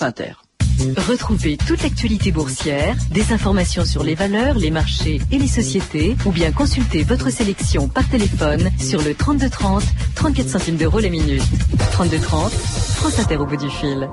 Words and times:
France 0.00 0.08
Inter. 0.08 0.32
Retrouvez 0.96 1.58
toute 1.58 1.82
l'actualité 1.82 2.32
boursière, 2.32 2.96
des 3.10 3.32
informations 3.34 3.84
sur 3.84 4.02
les 4.02 4.14
valeurs, 4.14 4.56
les 4.56 4.70
marchés 4.70 5.20
et 5.30 5.38
les 5.38 5.46
sociétés, 5.46 6.16
ou 6.24 6.30
bien 6.30 6.52
consultez 6.52 7.02
votre 7.02 7.28
sélection 7.28 7.86
par 7.86 8.08
téléphone 8.08 8.70
sur 8.78 9.02
le 9.02 9.12
3230, 9.12 9.82
34 10.14 10.48
centimes 10.48 10.76
d'euros 10.76 11.00
la 11.00 11.10
minute. 11.10 11.42
3230, 11.92 12.50
France 12.50 13.18
Inter 13.18 13.36
au 13.36 13.44
bout 13.44 13.58
du 13.58 13.68
fil. 13.68 14.08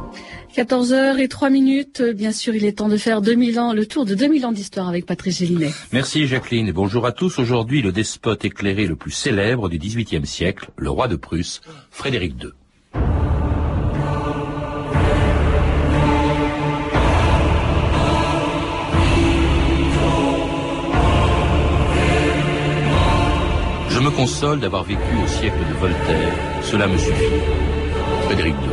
14h 0.58 1.20
et 1.20 1.30
3 1.30 1.50
minutes, 1.50 2.02
bien 2.02 2.34
sûr, 2.34 2.54
il 2.54 2.66
est 2.66 2.80
temps 2.80 2.90
de 2.90 2.98
faire 2.98 3.22
2000 3.22 3.58
ans, 3.58 3.72
le 3.72 3.86
tour 3.86 4.04
de 4.04 4.14
2000 4.14 4.46
ans 4.46 4.52
d'histoire 4.52 4.90
avec 4.90 5.06
Patrice 5.06 5.38
Gélinet. 5.38 5.72
Merci 5.94 6.28
Jacqueline 6.28 6.68
et 6.68 6.74
bonjour 6.74 7.06
à 7.06 7.14
tous. 7.14 7.40
Aujourd'hui, 7.40 7.82
le 7.82 7.94
despote 7.94 8.44
éclairé 8.44 8.88
le 8.88 8.98
plus 8.98 9.12
célèbre 9.12 9.70
du 9.70 9.78
XVIIIe 9.78 10.26
siècle, 10.26 10.70
le 10.76 10.90
roi 10.90 11.08
de 11.08 11.16
Prusse, 11.16 11.62
Frédéric 11.92 12.34
II. 12.44 12.50
Console 24.18 24.60
d'avoir 24.60 24.84
vécu 24.84 25.00
au 25.24 25.28
siècle 25.28 25.60
de 25.70 25.74
Voltaire. 25.80 26.34
Cela 26.64 26.88
me 26.88 26.98
suffit. 26.98 27.14
Frédéric 28.26 28.56
II. 28.56 28.72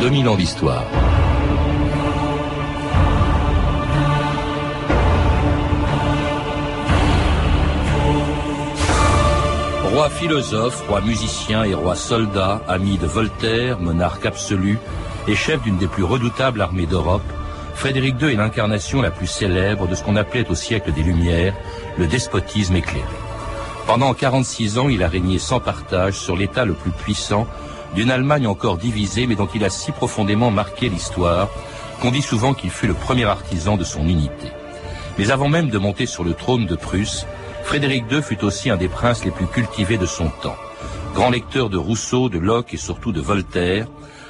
2000 0.00 0.28
ans 0.28 0.36
d'histoire. 0.36 0.95
Philosophe, 10.26 10.82
roi 10.88 11.02
musicien 11.02 11.62
et 11.62 11.74
roi 11.74 11.94
soldat, 11.94 12.60
ami 12.66 12.98
de 12.98 13.06
Voltaire, 13.06 13.78
monarque 13.78 14.26
absolu 14.26 14.76
et 15.28 15.36
chef 15.36 15.62
d'une 15.62 15.76
des 15.76 15.86
plus 15.86 16.02
redoutables 16.02 16.60
armées 16.60 16.86
d'Europe, 16.86 17.22
Frédéric 17.76 18.20
II 18.20 18.32
est 18.32 18.36
l'incarnation 18.36 19.00
la 19.00 19.12
plus 19.12 19.28
célèbre 19.28 19.86
de 19.86 19.94
ce 19.94 20.02
qu'on 20.02 20.16
appelait 20.16 20.50
au 20.50 20.56
siècle 20.56 20.90
des 20.90 21.04
Lumières 21.04 21.54
le 21.96 22.08
despotisme 22.08 22.74
éclairé. 22.74 23.06
Pendant 23.86 24.12
46 24.14 24.78
ans, 24.78 24.88
il 24.88 25.04
a 25.04 25.08
régné 25.08 25.38
sans 25.38 25.60
partage 25.60 26.14
sur 26.14 26.34
l'État 26.34 26.64
le 26.64 26.74
plus 26.74 26.90
puissant 26.90 27.46
d'une 27.94 28.10
Allemagne 28.10 28.48
encore 28.48 28.78
divisée 28.78 29.28
mais 29.28 29.36
dont 29.36 29.48
il 29.54 29.64
a 29.64 29.70
si 29.70 29.92
profondément 29.92 30.50
marqué 30.50 30.88
l'histoire 30.88 31.48
qu'on 32.02 32.10
dit 32.10 32.22
souvent 32.22 32.52
qu'il 32.52 32.70
fut 32.70 32.88
le 32.88 32.94
premier 32.94 33.26
artisan 33.26 33.76
de 33.76 33.84
son 33.84 34.02
unité. 34.08 34.48
Mais 35.18 35.30
avant 35.30 35.48
même 35.48 35.70
de 35.70 35.78
monter 35.78 36.06
sur 36.06 36.24
le 36.24 36.34
trône 36.34 36.66
de 36.66 36.74
Prusse, 36.74 37.26
Frédéric 37.66 38.04
II 38.12 38.22
fut 38.22 38.44
aussi 38.44 38.70
un 38.70 38.76
des 38.76 38.86
princes 38.86 39.24
les 39.24 39.32
plus 39.32 39.48
cultivés 39.48 39.98
de 39.98 40.06
son 40.06 40.28
temps. 40.28 40.54
Grand 41.14 41.30
lecteur 41.30 41.68
de 41.68 41.76
Rousseau, 41.76 42.28
de 42.28 42.38
Locke 42.38 42.72
et 42.72 42.76
surtout 42.76 43.10
de 43.10 43.20
Voltaire, 43.20 43.88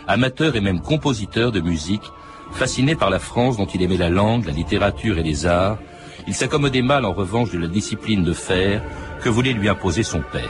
amateur 0.09 0.56
et 0.56 0.62
même 0.62 0.81
compositeur 0.81 1.53
de 1.53 1.61
musique, 1.61 2.11
fasciné 2.53 2.95
par 2.95 3.11
la 3.11 3.19
France 3.19 3.59
dont 3.59 3.67
il 3.67 3.83
aimait 3.83 3.98
la 3.98 4.09
langue, 4.09 4.47
la 4.47 4.53
littérature 4.53 5.19
et 5.19 5.23
les 5.23 5.45
arts, 5.45 5.77
il 6.27 6.34
s'accommodait 6.34 6.81
mal 6.81 7.05
en 7.05 7.12
revanche 7.12 7.51
de 7.51 7.59
la 7.59 7.67
discipline 7.67 8.25
de 8.25 8.33
fer 8.33 8.83
que 9.20 9.28
voulait 9.28 9.53
lui 9.53 9.69
imposer 9.69 10.03
son 10.03 10.23
père. 10.23 10.48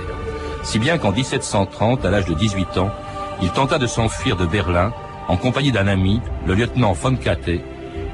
Si 0.63 0.79
bien 0.79 0.97
qu'en 0.97 1.11
1730, 1.11 2.05
à 2.05 2.11
l'âge 2.13 2.27
de 2.27 2.35
18 2.35 2.79
ans, 2.79 2.93
il 3.43 3.51
tenta 3.51 3.79
de 3.79 3.89
s'enfuir 3.89 4.37
de 4.37 4.47
Berlin 4.47 4.93
en 5.27 5.37
compagnie 5.37 5.73
d'un 5.73 5.89
ami, 5.89 6.21
le 6.47 6.55
lieutenant 6.55 6.93
von 6.93 7.17
Katte, 7.17 7.51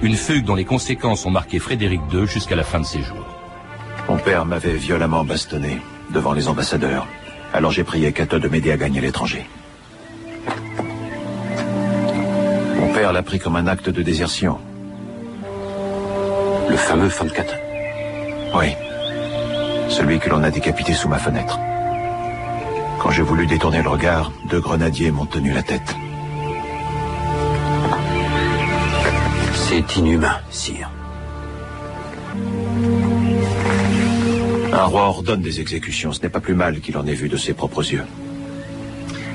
une 0.00 0.16
fugue 0.16 0.47
dont 0.47 0.54
les 0.54 0.64
conséquences 0.64 1.26
ont 1.26 1.30
marqué 1.30 1.58
Frédéric 1.58 2.00
II 2.10 2.26
jusqu'à 2.26 2.56
la 2.56 2.64
fin 2.64 2.80
de 2.80 2.86
ses 2.86 3.02
jours. 3.02 3.41
Mon 4.08 4.18
père 4.18 4.44
m'avait 4.44 4.74
violemment 4.74 5.24
bastonné 5.24 5.80
devant 6.10 6.32
les 6.32 6.48
ambassadeurs. 6.48 7.06
Alors 7.54 7.70
j'ai 7.70 7.84
prié 7.84 8.12
Cato 8.12 8.38
de 8.38 8.48
m'aider 8.48 8.72
à 8.72 8.76
gagner 8.76 9.00
l'étranger. 9.00 9.46
Mon 12.76 12.92
père 12.92 13.12
l'a 13.12 13.22
pris 13.22 13.38
comme 13.38 13.56
un 13.56 13.66
acte 13.66 13.91
de 13.91 14.02
désertion. 14.02 14.58
Le 16.68 16.76
fameux 16.76 17.08
Katte 17.08 17.56
Oui. 18.54 18.74
Celui 19.88 20.18
que 20.18 20.30
l'on 20.30 20.42
a 20.42 20.50
décapité 20.50 20.92
sous 20.94 21.08
ma 21.08 21.18
fenêtre. 21.18 21.58
Quand 23.00 23.10
j'ai 23.10 23.22
voulu 23.22 23.46
détourner 23.46 23.82
le 23.82 23.88
regard, 23.88 24.30
deux 24.48 24.60
grenadiers 24.60 25.10
m'ont 25.10 25.26
tenu 25.26 25.52
la 25.52 25.62
tête. 25.62 25.94
C'est 29.54 29.96
inhumain, 29.96 30.38
sire. 30.50 30.91
Un 34.72 34.84
roi 34.84 35.03
ordonne 35.03 35.43
des 35.43 35.60
exécutions. 35.60 36.12
Ce 36.12 36.22
n'est 36.22 36.31
pas 36.31 36.41
plus 36.41 36.55
mal 36.55 36.81
qu'il 36.81 36.97
en 36.97 37.06
ait 37.06 37.15
vu 37.15 37.28
de 37.28 37.37
ses 37.37 37.53
propres 37.53 37.93
yeux. 37.93 38.05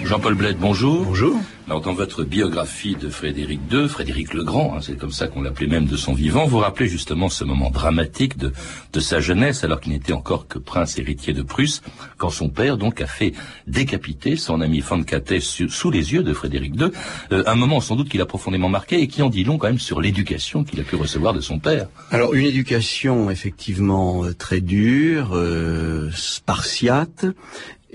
Jean-Paul 0.04 0.34
Bled, 0.34 0.58
bonjour. 0.58 1.04
Bonjour. 1.06 1.40
Alors, 1.70 1.82
dans 1.82 1.94
votre 1.94 2.24
biographie 2.24 2.96
de 2.96 3.10
Frédéric 3.10 3.60
II, 3.70 3.90
Frédéric 3.90 4.34
le 4.34 4.46
Grand, 4.46 4.74
hein, 4.74 4.80
c'est 4.82 4.98
comme 4.98 5.12
ça 5.12 5.28
qu'on 5.28 5.42
l'appelait 5.42 5.68
même 5.68 5.86
de 5.86 5.98
son 5.98 6.14
vivant, 6.14 6.46
vous 6.46 6.60
rappelez 6.60 6.88
justement 6.88 7.28
ce 7.28 7.44
moment 7.44 7.70
dramatique 7.72 8.38
de, 8.38 8.54
sa 9.02 9.20
jeunesse, 9.20 9.66
alors 9.66 9.82
qu'il 9.82 9.92
n'était 9.92 10.14
encore 10.14 10.48
que 10.48 10.60
prince 10.60 10.98
héritier 10.98 11.34
de 11.34 11.42
Prusse, 11.42 11.82
quand 12.16 12.30
son 12.30 12.48
père 12.48 12.78
donc 12.78 13.02
a 13.02 13.06
fait 13.06 13.34
décapiter 13.68 14.38
son 14.38 14.62
ami 14.62 14.80
Van 14.80 15.04
Katte 15.04 15.42
sous 15.42 15.92
les 15.92 16.14
yeux 16.14 16.24
de 16.24 16.32
Frédéric 16.32 16.74
II, 16.80 16.88
euh, 17.34 17.44
un 17.46 17.56
moment 17.56 17.82
sans 17.82 17.98
doute 17.98 18.08
qu'il 18.08 18.22
a 18.22 18.26
profondément 18.26 18.70
marqué 18.70 19.02
et 19.02 19.10
qui 19.10 19.22
en 19.22 19.30
dit 19.30 19.44
long 19.44 19.58
quand 19.58 19.68
même 19.68 19.78
sur 19.78 20.00
l'éducation 20.00 20.64
qu'il 20.64 20.80
a 20.80 20.84
pu 20.84 20.96
recevoir 20.96 21.34
de 21.34 21.42
son 21.42 21.60
père. 21.60 21.90
Alors, 22.12 22.34
une 22.34 22.46
éducation 22.46 23.30
effectivement 23.30 24.24
euh, 24.24 24.34
très 24.34 24.62
dure, 24.62 25.36
euh, 25.36 26.10
spartiate, 26.16 27.26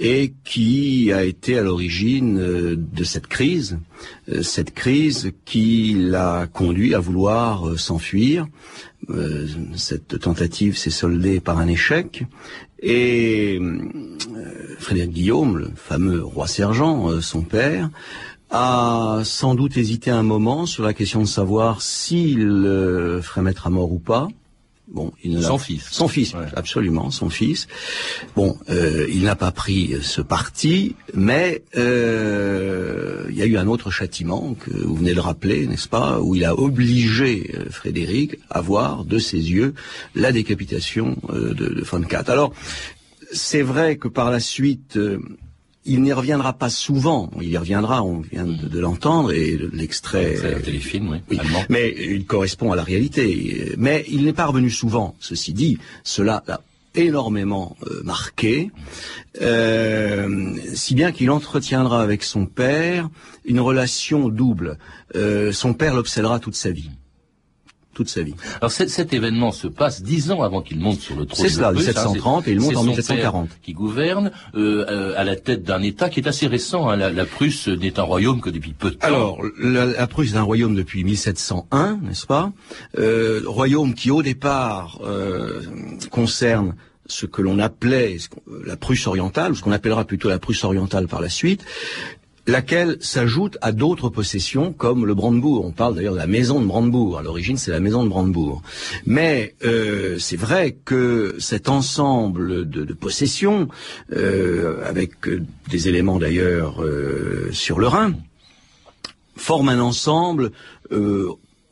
et 0.05 0.35
qui 0.43 1.13
a 1.13 1.23
été 1.23 1.57
à 1.57 1.63
l'origine 1.63 2.37
euh, 2.39 2.77
de 2.77 3.05
cette 3.05 3.29
crise, 3.29 3.79
euh, 4.29 4.43
cette 4.43 4.75
crise 4.75 5.31
qui 5.45 5.95
l'a 5.97 6.49
conduit 6.53 6.93
à 6.97 6.99
vouloir 6.99 7.69
euh, 7.69 7.77
s'enfuir. 7.79 8.47
Cette 9.75 10.21
tentative 10.21 10.77
s'est 10.77 10.91
soldée 10.91 11.41
par 11.41 11.59
un 11.59 11.67
échec 11.67 12.25
et 12.81 13.61
Frédéric 14.79 15.11
Guillaume, 15.11 15.59
le 15.59 15.71
fameux 15.75 16.23
roi 16.23 16.47
sergent, 16.47 17.21
son 17.21 17.43
père, 17.43 17.91
a 18.51 19.23
sans 19.25 19.57
doute 19.57 19.77
hésité 19.77 20.12
un 20.12 20.23
moment 20.23 20.67
sur 20.67 20.85
la 20.85 20.95
question 20.95 21.21
de 21.21 21.27
savoir 21.27 21.83
s'il 21.83 22.62
ferait 23.23 23.43
mettre 23.43 23.67
à 23.67 23.71
mort 23.71 23.93
ou 23.93 23.99
pas. 23.99 24.29
Bon, 24.88 25.12
il 25.22 25.41
son 25.43 25.59
fils. 25.59 25.88
Son 25.91 26.09
fils, 26.09 26.34
absolument, 26.54 27.10
son 27.10 27.31
fils. 27.31 27.69
Bon, 28.34 28.59
euh, 28.69 29.06
il 29.10 29.22
n'a 29.22 29.37
pas 29.37 29.53
pris 29.53 29.94
ce 30.03 30.20
parti, 30.20 30.97
mais 31.15 31.62
euh, 31.76 33.25
il 33.31 33.37
y 33.37 33.43
a 33.43 33.47
eu 33.47 33.56
un 33.56 33.69
autre 33.69 33.91
châtiment 33.91 34.54
que 34.54 34.70
vous 34.70 34.97
venez 34.97 35.15
de 35.15 35.20
rappeler, 35.20 35.66
n'est-ce 35.66 35.88
pas, 35.88 36.20
où 36.20 36.34
il 36.34 36.44
a 36.44 36.59
obligé 36.59 37.54
euh, 37.54 37.70
Frédéric 37.70 38.38
à 38.50 38.60
voir 38.60 39.04
de 39.04 39.19
ses 39.19 39.38
yeux 39.38 39.75
la 40.15 40.32
décapitation 40.32 41.16
de, 41.32 41.54
de 41.54 41.82
Von. 41.82 42.03
Alors, 42.26 42.53
c'est 43.32 43.62
vrai 43.62 43.97
que 43.97 44.09
par 44.09 44.31
la 44.31 44.41
suite, 44.41 44.99
il 45.84 46.03
n'y 46.03 46.12
reviendra 46.12 46.53
pas 46.53 46.70
souvent. 46.70 47.31
Il 47.41 47.48
y 47.48 47.56
reviendra, 47.56 48.03
on 48.03 48.20
vient 48.20 48.47
de, 48.47 48.78
l'entendre, 48.78 49.32
et 49.32 49.59
l'extrait... 49.72 50.37
C'est 50.41 50.54
un 50.54 50.60
téléfilm, 50.60 51.10
oui, 51.10 51.19
oui. 51.31 51.38
Mais 51.69 51.94
il 51.98 52.25
correspond 52.25 52.72
à 52.72 52.76
la 52.76 52.84
réalité. 52.84 53.75
Mais 53.78 54.04
il 54.09 54.25
n'est 54.25 54.32
pas 54.32 54.47
revenu 54.47 54.70
souvent. 54.70 55.16
Ceci 55.19 55.53
dit, 55.53 55.78
cela 56.04 56.44
l'a 56.47 56.60
énormément 56.94 57.76
euh, 57.87 58.03
marqué, 58.04 58.70
euh, 59.41 60.55
si 60.75 60.94
bien 60.94 61.11
qu'il 61.11 61.31
entretiendra 61.31 62.02
avec 62.02 62.23
son 62.23 62.46
père 62.46 63.08
une 63.44 63.61
relation 63.61 64.28
double. 64.28 64.78
Euh, 65.17 65.52
son 65.52 65.75
père 65.75 65.94
l'obsédera 65.94 66.38
toute 66.38 66.55
sa 66.55 66.70
vie 66.70 66.90
toute 67.94 68.09
sa 68.09 68.23
vie. 68.23 68.35
Alors 68.61 68.71
cet, 68.71 69.12
événement 69.12 69.53
se 69.53 69.67
passe 69.67 70.03
dix 70.03 70.31
ans 70.31 70.43
avant 70.43 70.62
qu'il 70.62 70.81
monte 70.81 71.00
sur 71.00 71.17
le 71.17 71.27
trône. 71.27 71.47
C'est 71.47 71.55
cela, 71.55 71.73
1730 71.73 72.49
et 72.49 72.53
il 72.53 72.61
monte 72.61 72.77
en 72.77 72.85
1740. 72.85 73.50
Qui 73.62 73.73
gouverne 73.73 74.31
euh, 74.55 74.85
euh, 74.89 75.15
à 75.17 75.25
la 75.25 75.37
tête 75.37 75.62
d'un 75.62 75.83
État 75.83 76.09
qui 76.09 76.21
est 76.21 76.29
assez 76.29 76.47
récent. 76.47 76.89
Hein. 76.89 76.97
La, 76.97 77.25
Prusse 77.25 77.69
n'est 77.69 77.99
un 77.99 78.03
royaume 78.03 78.41
que 78.41 78.50
depuis 78.50 78.73
peu 78.73 78.91
de 78.91 78.97
temps. 78.97 79.06
Alors 79.06 79.43
la, 79.59 80.06
Prusse 80.06 80.33
est 80.33 80.37
un 80.37 80.43
royaume 80.43 80.75
depuis 80.75 81.05
1701, 81.05 81.99
n'est-ce 82.03 82.27
pas? 82.27 82.53
Euh, 82.99 83.43
Royaume 83.47 83.95
qui 83.95 84.11
au 84.11 84.23
départ 84.23 84.99
euh, 85.05 85.62
concerne 86.11 86.75
ce 87.06 87.27
que 87.27 87.43
l'on 87.43 87.59
appelait 87.59 88.17
la 88.65 88.77
Prusse 88.77 89.06
orientale, 89.06 89.53
ou 89.53 89.55
ce 89.55 89.62
qu'on 89.62 89.73
appellera 89.73 90.05
plutôt 90.05 90.29
la 90.29 90.38
Prusse 90.38 90.65
orientale 90.65 91.09
par 91.09 91.21
la 91.21 91.29
suite, 91.29 91.65
laquelle 92.47 92.97
s'ajoute 93.00 93.56
à 93.61 93.73
d'autres 93.73 94.09
possessions 94.09 94.73
comme 94.73 95.06
le 95.06 95.15
Brandebourg. 95.15 95.65
On 95.65 95.71
parle 95.71 95.94
d'ailleurs 95.94 96.15
de 96.15 96.19
la 96.19 96.27
maison 96.27 96.61
de 96.61 96.67
Brandebourg. 96.67 97.19
À 97.19 97.23
l'origine, 97.23 97.56
c'est 97.56 97.71
la 97.71 97.81
maison 97.81 98.03
de 98.03 98.09
Brandebourg. 98.09 98.62
Mais 99.06 99.55
euh, 99.65 100.19
c'est 100.19 100.37
vrai 100.37 100.77
que 100.85 101.37
cet 101.39 101.69
ensemble 101.69 102.69
de, 102.69 102.93
possessions, 102.94 103.69
euh, 104.12 104.85
avec 104.85 105.29
euh, 105.29 105.43
des 105.71 105.89
éléments 105.89 106.19
d'ailleurs 106.19 106.85
sur 107.53 107.79
le 107.79 107.87
Rhin, 107.87 108.15
forme 109.37 109.69
un 109.69 109.81
ensemble 109.81 110.50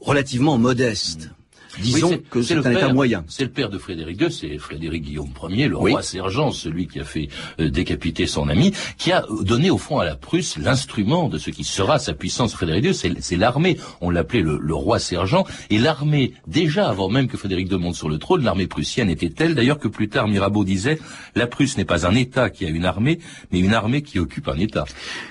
relativement 0.01 0.57
modeste. 0.57 1.31
Disons 1.79 2.11
Oui, 2.11 2.23
que 2.31 2.43
c'est 2.43 2.55
un 2.57 2.61
état 2.61 2.71
père- 2.73 2.95
moyen. 2.95 3.25
C'est 3.29 3.45
le 3.45 3.51
père 3.51 3.71
de 3.71 3.79
Frédéric 3.79 4.21
II, 4.21 4.33
c'est 4.33 4.59
Frédéric 4.59 5.05
Guillaume 5.05 5.31
Ier, 5.51 5.69
le 5.69 5.79
Oui. 5.79 5.93
roi 5.93 6.03
sergent, 6.03 6.51
celui 6.51 6.87
qui 6.89 6.99
a 7.01 7.05
fait 7.05 7.29
euh, 7.61 7.71
décapiter 7.71 8.27
son 8.27 8.49
ami, 8.49 8.73
qui 8.99 9.13
a 9.13 9.25
donné 9.43 9.71
au 9.71 9.79
fond 9.79 9.99
à 9.99 10.05
la 10.05 10.17
Prusse 10.17 10.57
l'instrument 10.59 11.29
de 11.29 11.39
ce 11.39 11.51
qui 11.51 11.65
sera 11.65 11.99
sa 11.99 12.13
puissance. 12.15 12.55
Frédéric 12.55 12.85
II, 12.87 12.95
c'est 12.95 13.13
c'est 13.21 13.37
l'armée. 13.37 13.77
On 14.01 14.11
l'appelait 14.11 14.43
le, 14.43 14.59
le 14.61 14.75
roi 14.75 14.99
sergent. 14.99 15.45
Et 15.71 15.79
l'armée, 15.79 16.33
déjà 16.47 16.89
avant 16.89 17.09
même 17.09 17.29
que 17.29 17.37
Frédéric 17.37 17.71
II 17.71 17.79
monte 17.79 17.95
sur 17.95 18.09
le 18.09 18.19
trône, 18.19 18.43
l'armée 18.43 18.67
prussienne 18.67 19.09
était 19.11 19.31
telle 19.31 19.55
d'ailleurs 19.55 19.79
que 19.79 19.89
plus 19.89 20.09
tard 20.09 20.27
Mirabeau 20.29 20.65
disait 20.65 20.99
la 21.37 21.47
Prusse 21.47 21.77
n'est 21.79 21.85
pas 21.85 22.07
un 22.07 22.15
État 22.15 22.51
qui 22.51 22.65
a 22.67 22.69
une 22.69 22.85
armée, 22.85 23.21
mais 23.53 23.61
une 23.61 23.75
armée 23.75 24.03
qui 24.03 24.19
occupe 24.19 24.49
un 24.49 24.59
État. 24.59 24.85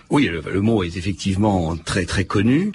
Oui, 0.10 0.26
le, 0.28 0.42
le 0.52 0.62
mot 0.62 0.84
est 0.84 0.96
effectivement 0.98 1.76
très 1.78 2.06
très 2.06 2.26
connu. 2.26 2.72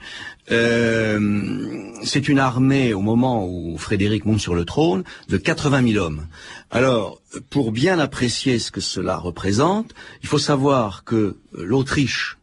Euh, 0.51 1.91
c'est 2.05 2.29
une 2.29 2.39
armée 2.39 2.93
au 2.93 3.01
moment 3.01 3.47
où 3.49 3.79
Frédéric 3.79 4.27
monte 4.27 4.41
sur 4.41 4.55
le 4.55 4.65
trône 4.65 5.05
de 5.29 5.37
80 5.39 5.93
000 5.93 6.05
hommes. 6.05 6.27
Alors, 6.71 7.21
pour 7.51 7.73
bien 7.73 7.99
apprécier 7.99 8.59
ce 8.59 8.71
que 8.71 8.81
cela 8.81 9.17
représente, 9.17 9.95
il 10.23 10.29
faut 10.29 10.39
savoir 10.39 11.05
que 11.05 11.37
l'Autriche, 11.57 12.37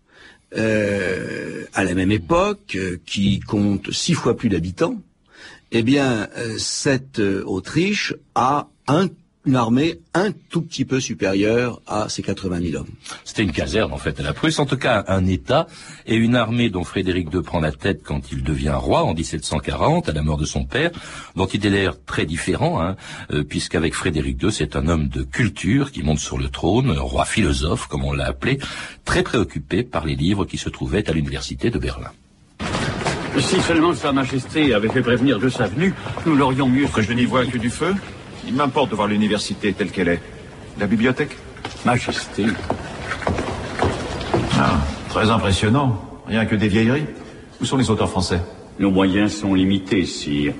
euh, 0.57 1.65
à 1.73 1.83
la 1.83 1.93
même 1.93 2.11
époque, 2.11 2.75
euh, 2.75 2.97
qui 3.05 3.39
compte 3.39 3.91
six 3.91 4.13
fois 4.13 4.35
plus 4.35 4.49
d'habitants, 4.49 4.95
eh 5.71 5.83
bien, 5.83 6.27
euh, 6.37 6.55
cette 6.57 7.19
Autriche 7.19 8.13
a 8.35 8.67
un- 8.87 9.09
une 9.45 9.55
armée 9.55 9.99
un 10.13 10.31
tout 10.49 10.61
petit 10.61 10.85
peu 10.85 10.99
supérieure 10.99 11.81
à 11.87 12.09
ces 12.09 12.21
80 12.21 12.59
000 12.61 12.81
hommes. 12.81 12.89
C'était 13.25 13.43
une 13.43 13.51
caserne 13.51 13.91
en 13.91 13.97
fait 13.97 14.19
à 14.19 14.23
la 14.23 14.33
Prusse, 14.33 14.59
en 14.59 14.65
tout 14.65 14.77
cas 14.77 15.03
un 15.07 15.25
État 15.25 15.67
et 16.05 16.15
une 16.15 16.35
armée 16.35 16.69
dont 16.69 16.83
Frédéric 16.83 17.33
II 17.33 17.41
prend 17.41 17.59
la 17.59 17.71
tête 17.71 18.01
quand 18.03 18.31
il 18.31 18.43
devient 18.43 18.75
roi 18.75 19.03
en 19.03 19.13
1740 19.13 20.09
à 20.09 20.11
la 20.11 20.21
mort 20.21 20.37
de 20.37 20.45
son 20.45 20.65
père, 20.65 20.91
dont 21.35 21.47
il 21.47 21.65
est 21.65 21.69
l'air 21.69 21.95
très 22.05 22.25
différent, 22.25 22.81
hein, 22.81 22.95
euh, 23.31 23.43
puisqu'avec 23.43 23.95
Frédéric 23.95 24.41
II 24.41 24.51
c'est 24.51 24.75
un 24.75 24.87
homme 24.87 25.07
de 25.07 25.23
culture 25.23 25.91
qui 25.91 26.03
monte 26.03 26.19
sur 26.19 26.37
le 26.37 26.49
trône, 26.49 26.91
un 26.91 27.01
roi 27.01 27.25
philosophe 27.25 27.87
comme 27.87 28.05
on 28.05 28.13
l'a 28.13 28.27
appelé, 28.27 28.59
très 29.05 29.23
préoccupé 29.23 29.83
par 29.83 30.05
les 30.05 30.15
livres 30.15 30.45
qui 30.45 30.57
se 30.57 30.69
trouvaient 30.69 31.09
à 31.09 31.13
l'université 31.13 31.71
de 31.71 31.79
Berlin. 31.79 32.11
Si 33.39 33.61
seulement 33.61 33.95
Sa 33.95 34.11
Majesté 34.11 34.73
avait 34.73 34.89
fait 34.89 35.01
prévenir 35.01 35.39
de 35.39 35.49
sa 35.49 35.65
venue, 35.65 35.93
nous 36.25 36.35
l'aurions 36.35 36.67
mieux... 36.67 36.85
Que 36.87 37.01
je 37.01 37.13
n'y 37.13 37.25
vois 37.25 37.45
que 37.45 37.57
du 37.57 37.69
feu? 37.69 37.95
Il 38.47 38.53
m'importe 38.53 38.89
de 38.89 38.95
voir 38.95 39.07
l'université 39.07 39.73
telle 39.73 39.91
qu'elle 39.91 40.09
est. 40.09 40.21
La 40.79 40.87
bibliothèque 40.87 41.37
Majesté. 41.85 42.45
Ah, 44.59 44.79
très 45.09 45.29
impressionnant. 45.29 45.99
Rien 46.27 46.45
que 46.45 46.55
des 46.55 46.67
vieilleries. 46.67 47.05
Où 47.59 47.65
sont 47.65 47.77
les 47.77 47.89
auteurs 47.89 48.09
français? 48.09 48.39
Nos 48.79 48.91
moyens 48.91 49.33
sont 49.35 49.53
limités, 49.53 50.05
sire. 50.05 50.53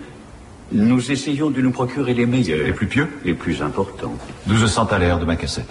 Nous 0.72 1.12
essayons 1.12 1.50
de 1.50 1.62
nous 1.62 1.72
procurer 1.72 2.14
les 2.14 2.26
meilleurs. 2.26 2.66
Les 2.66 2.74
plus 2.74 2.88
pieux? 2.88 3.08
Les 3.26 3.34
plus 3.34 3.62
importants. 3.62 4.16
1200 4.48 4.86
thalers 4.86 5.20
de 5.20 5.26
ma 5.26 5.36
cassette. 5.36 5.70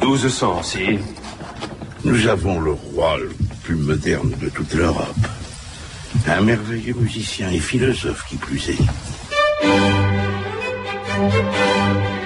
1200, 0.00 0.62
sire. 0.62 1.00
Nous 2.04 2.26
avons 2.28 2.60
le 2.60 2.72
roi 2.72 3.16
le 3.18 3.30
plus 3.62 3.76
moderne 3.76 4.32
de 4.40 4.48
toute 4.48 4.72
l'Europe. 4.74 5.14
Un 6.26 6.40
merveilleux 6.40 6.94
musicien 6.94 7.50
et 7.50 7.58
philosophe 7.58 8.24
qui 8.28 8.36
plus 8.36 8.70
est. 8.70 8.78
thank 11.30 12.16
you 12.16 12.21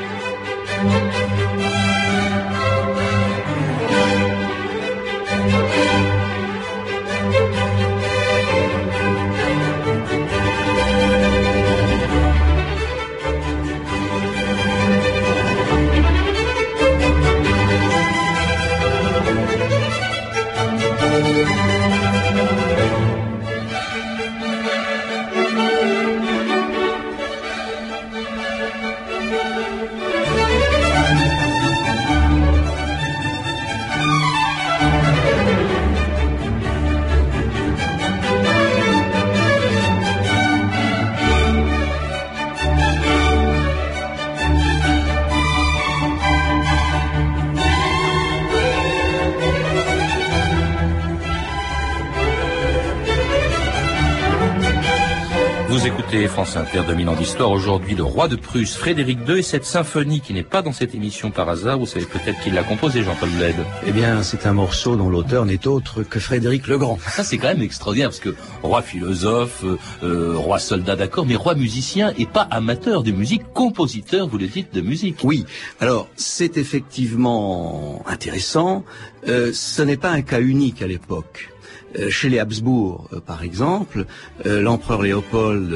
France 56.25 56.57
Inter 56.57 56.81
2000 56.89 57.09
ans 57.11 57.15
d'histoire. 57.15 57.51
Aujourd'hui, 57.51 57.95
le 57.95 58.03
roi 58.03 58.27
de 58.27 58.37
Prusse, 58.37 58.75
Frédéric 58.75 59.19
II, 59.29 59.39
et 59.39 59.43
cette 59.43 59.67
symphonie 59.67 60.23
qui 60.23 60.33
n'est 60.33 60.43
pas 60.43 60.63
dans 60.63 60.73
cette 60.73 60.95
émission 60.95 61.31
par 61.31 61.49
hasard. 61.51 61.79
Vous 61.79 61.87
savez 61.87 62.07
peut-être 62.07 62.41
qui 62.43 62.51
l'a 62.51 62.63
composée, 62.63 63.03
Jean-Paul 63.03 63.29
Bled. 63.29 63.55
Eh 63.87 63.93
bien, 63.93 64.23
c'est 64.23 64.47
un 64.47 64.55
morceau 64.55 64.97
dont 64.97 65.11
l'auteur 65.11 65.45
n'est 65.45 65.67
autre 65.67 66.03
que 66.03 66.19
Frédéric 66.19 66.69
le 66.69 66.79
Grand. 66.79 66.99
Ça, 67.11 67.23
c'est 67.23 67.37
quand 67.37 67.49
même 67.49 67.61
extraordinaire 67.61 68.09
parce 68.09 68.21
que 68.21 68.35
roi 68.63 68.81
philosophe, 68.81 69.63
euh, 69.65 69.77
euh, 70.03 70.35
roi 70.37 70.59
soldat, 70.59 70.97
d'accord, 70.97 71.27
mais 71.27 71.37
roi 71.37 71.55
musicien 71.55 72.15
et 72.17 72.25
pas 72.25 72.49
amateur 72.51 73.03
de 73.03 73.13
musique, 73.13 73.43
compositeur, 73.53 74.27
vous 74.27 74.39
le 74.39 74.47
dites, 74.47 74.73
de 74.75 74.81
musique. 74.81 75.19
Oui, 75.23 75.45
alors 75.81 76.09
c'est 76.17 76.57
effectivement 76.57 78.03
intéressant. 78.07 78.85
Euh, 79.29 79.51
ce 79.53 79.83
n'est 79.83 79.99
pas 79.99 80.11
un 80.11 80.23
cas 80.23 80.41
unique 80.41 80.81
à 80.81 80.87
l'époque. 80.87 81.51
Euh, 81.99 82.11
Chez 82.11 82.29
les 82.29 82.41
Habsbourg, 82.41 83.09
euh, 83.13 83.21
par 83.21 83.43
exemple, 83.43 84.07
euh, 84.45 84.61
l'empereur 84.61 85.03
Léopold, 85.03 85.73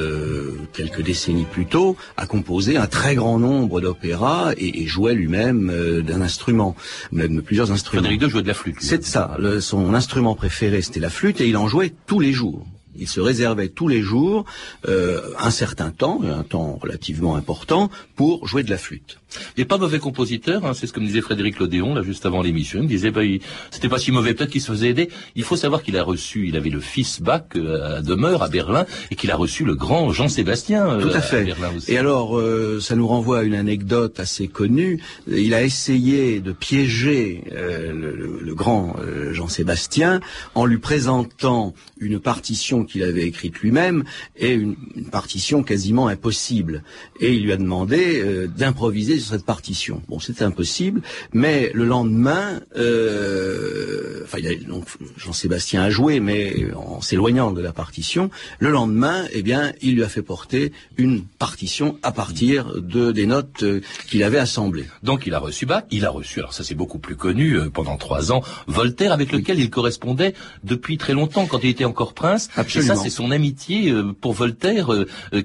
quelques 0.72 1.02
décennies 1.02 1.46
plus 1.50 1.66
tôt, 1.66 1.96
a 2.16 2.26
composé 2.26 2.76
un 2.76 2.86
très 2.86 3.14
grand 3.14 3.38
nombre 3.38 3.80
d'opéras 3.80 4.52
et, 4.56 4.82
et 4.82 4.86
jouait 4.86 5.14
lui-même 5.14 6.02
d'un 6.02 6.20
instrument, 6.20 6.74
même 7.12 7.36
de 7.36 7.40
plusieurs 7.40 7.70
instruments. 7.70 8.02
Frédéric 8.02 8.22
II 8.22 8.30
jouait 8.30 8.42
de 8.42 8.48
la 8.48 8.54
flûte. 8.54 8.76
C'est 8.80 9.04
ça. 9.04 9.36
Le- 9.38 9.60
son 9.60 9.94
instrument 9.94 10.34
préféré, 10.34 10.82
c'était 10.82 11.00
la 11.00 11.10
flûte, 11.10 11.40
et 11.40 11.48
il 11.48 11.56
en 11.56 11.68
jouait 11.68 11.92
tous 12.06 12.18
les 12.20 12.32
jours. 12.32 12.66
Il 12.96 13.06
se 13.08 13.20
réservait 13.20 13.68
tous 13.68 13.86
les 13.88 14.02
jours 14.02 14.44
euh, 14.88 15.22
un 15.38 15.50
certain 15.52 15.90
temps, 15.90 16.20
un 16.24 16.42
temps 16.42 16.76
relativement 16.82 17.36
important, 17.36 17.88
pour 18.16 18.46
jouer 18.48 18.62
de 18.64 18.70
la 18.70 18.78
flûte. 18.78 19.19
Il 19.56 19.60
n'est 19.60 19.64
pas 19.64 19.78
mauvais 19.78 19.98
compositeur, 19.98 20.64
hein, 20.64 20.74
c'est 20.74 20.86
ce 20.86 20.92
que 20.92 21.00
me 21.00 21.06
disait 21.06 21.20
Frédéric 21.20 21.58
Lodéon, 21.58 21.94
là, 21.94 22.02
juste 22.02 22.26
avant 22.26 22.42
l'émission. 22.42 22.80
Il 22.80 22.84
me 22.84 22.88
disait, 22.88 23.10
bah, 23.10 23.24
il- 23.24 23.40
c'était 23.70 23.88
pas 23.88 23.98
si 23.98 24.12
mauvais, 24.12 24.34
peut-être 24.34 24.50
qu'il 24.50 24.60
se 24.60 24.72
faisait 24.72 24.88
aider. 24.88 25.08
Il 25.36 25.44
faut 25.44 25.56
savoir 25.56 25.82
qu'il 25.82 25.96
a 25.96 26.02
reçu, 26.02 26.48
il 26.48 26.56
avait 26.56 26.70
le 26.70 26.80
fils 26.80 27.20
Bach 27.20 27.42
euh, 27.56 27.98
à 27.98 28.02
demeure 28.02 28.42
à 28.42 28.48
Berlin, 28.48 28.86
et 29.10 29.14
qu'il 29.16 29.30
a 29.30 29.36
reçu 29.36 29.64
le 29.64 29.74
grand 29.74 30.12
Jean-Sébastien 30.12 30.88
euh, 30.88 31.00
Tout 31.00 31.16
à 31.16 31.20
fait. 31.20 31.44
Berlin 31.44 31.70
aussi. 31.76 31.92
Et 31.92 31.98
alors, 31.98 32.38
euh, 32.38 32.80
ça 32.80 32.96
nous 32.96 33.06
renvoie 33.06 33.40
à 33.40 33.42
une 33.42 33.54
anecdote 33.54 34.18
assez 34.18 34.48
connue. 34.48 35.00
Il 35.28 35.54
a 35.54 35.62
essayé 35.62 36.40
de 36.40 36.52
piéger 36.52 37.44
euh, 37.52 37.92
le, 37.92 38.54
grand 38.54 38.96
Jean-Sébastien 39.30 40.20
en 40.54 40.66
lui 40.66 40.78
présentant 40.78 41.72
une 41.98 42.18
partition 42.18 42.84
qu'il 42.84 43.02
avait 43.04 43.22
écrite 43.22 43.58
lui-même 43.60 44.04
et 44.36 44.52
une, 44.52 44.74
une 44.96 45.06
partition 45.06 45.62
quasiment 45.62 46.08
impossible. 46.08 46.82
Et 47.20 47.32
il 47.32 47.44
lui 47.44 47.52
a 47.52 47.56
demandé 47.56 48.22
d'improviser 48.56 49.18
cette 49.22 49.44
partition. 49.44 50.02
Bon, 50.08 50.18
c'était 50.20 50.44
impossible, 50.44 51.02
mais 51.32 51.70
le 51.74 51.84
lendemain, 51.84 52.60
euh, 52.76 54.22
enfin, 54.24 54.38
il 54.38 54.46
a- 54.46 54.54
donc, 54.54 54.84
Jean-Sébastien 55.16 55.82
a 55.82 55.90
joué, 55.90 56.20
mais 56.20 56.66
en 56.76 57.00
s'éloignant 57.00 57.50
de 57.52 57.60
la 57.60 57.72
partition. 57.72 58.30
Le 58.58 58.70
lendemain, 58.70 59.24
eh 59.32 59.42
bien, 59.42 59.72
il 59.82 59.94
lui 59.94 60.04
a 60.04 60.08
fait 60.08 60.22
porter 60.22 60.72
une 60.96 61.22
partition 61.24 61.98
à 62.02 62.12
partir 62.12 62.80
de 62.80 63.12
des 63.12 63.26
notes 63.26 63.62
euh, 63.62 63.80
qu'il 64.08 64.22
avait 64.22 64.38
assemblées. 64.38 64.86
Donc 65.02 65.26
il 65.26 65.34
a 65.34 65.38
reçu 65.38 65.66
Bach, 65.66 65.84
il 65.90 66.04
a 66.04 66.10
reçu, 66.10 66.38
alors 66.40 66.52
ça 66.54 66.62
c'est 66.64 66.74
beaucoup 66.74 66.98
plus 66.98 67.16
connu, 67.16 67.54
euh, 67.58 67.70
pendant 67.70 67.96
trois 67.96 68.32
ans, 68.32 68.42
Voltaire, 68.66 69.12
avec 69.12 69.32
lequel 69.32 69.58
il 69.58 69.70
correspondait 69.70 70.34
depuis 70.64 70.96
très 70.98 71.12
longtemps, 71.12 71.46
quand 71.46 71.60
il 71.62 71.70
était 71.70 71.84
encore 71.84 72.14
prince. 72.14 72.48
Absolument. 72.56 72.92
Et 72.94 72.96
ça 72.96 73.02
c'est 73.02 73.10
son 73.10 73.30
amitié 73.30 73.90
euh, 73.90 74.12
pour 74.12 74.32
Voltaire, 74.32 74.90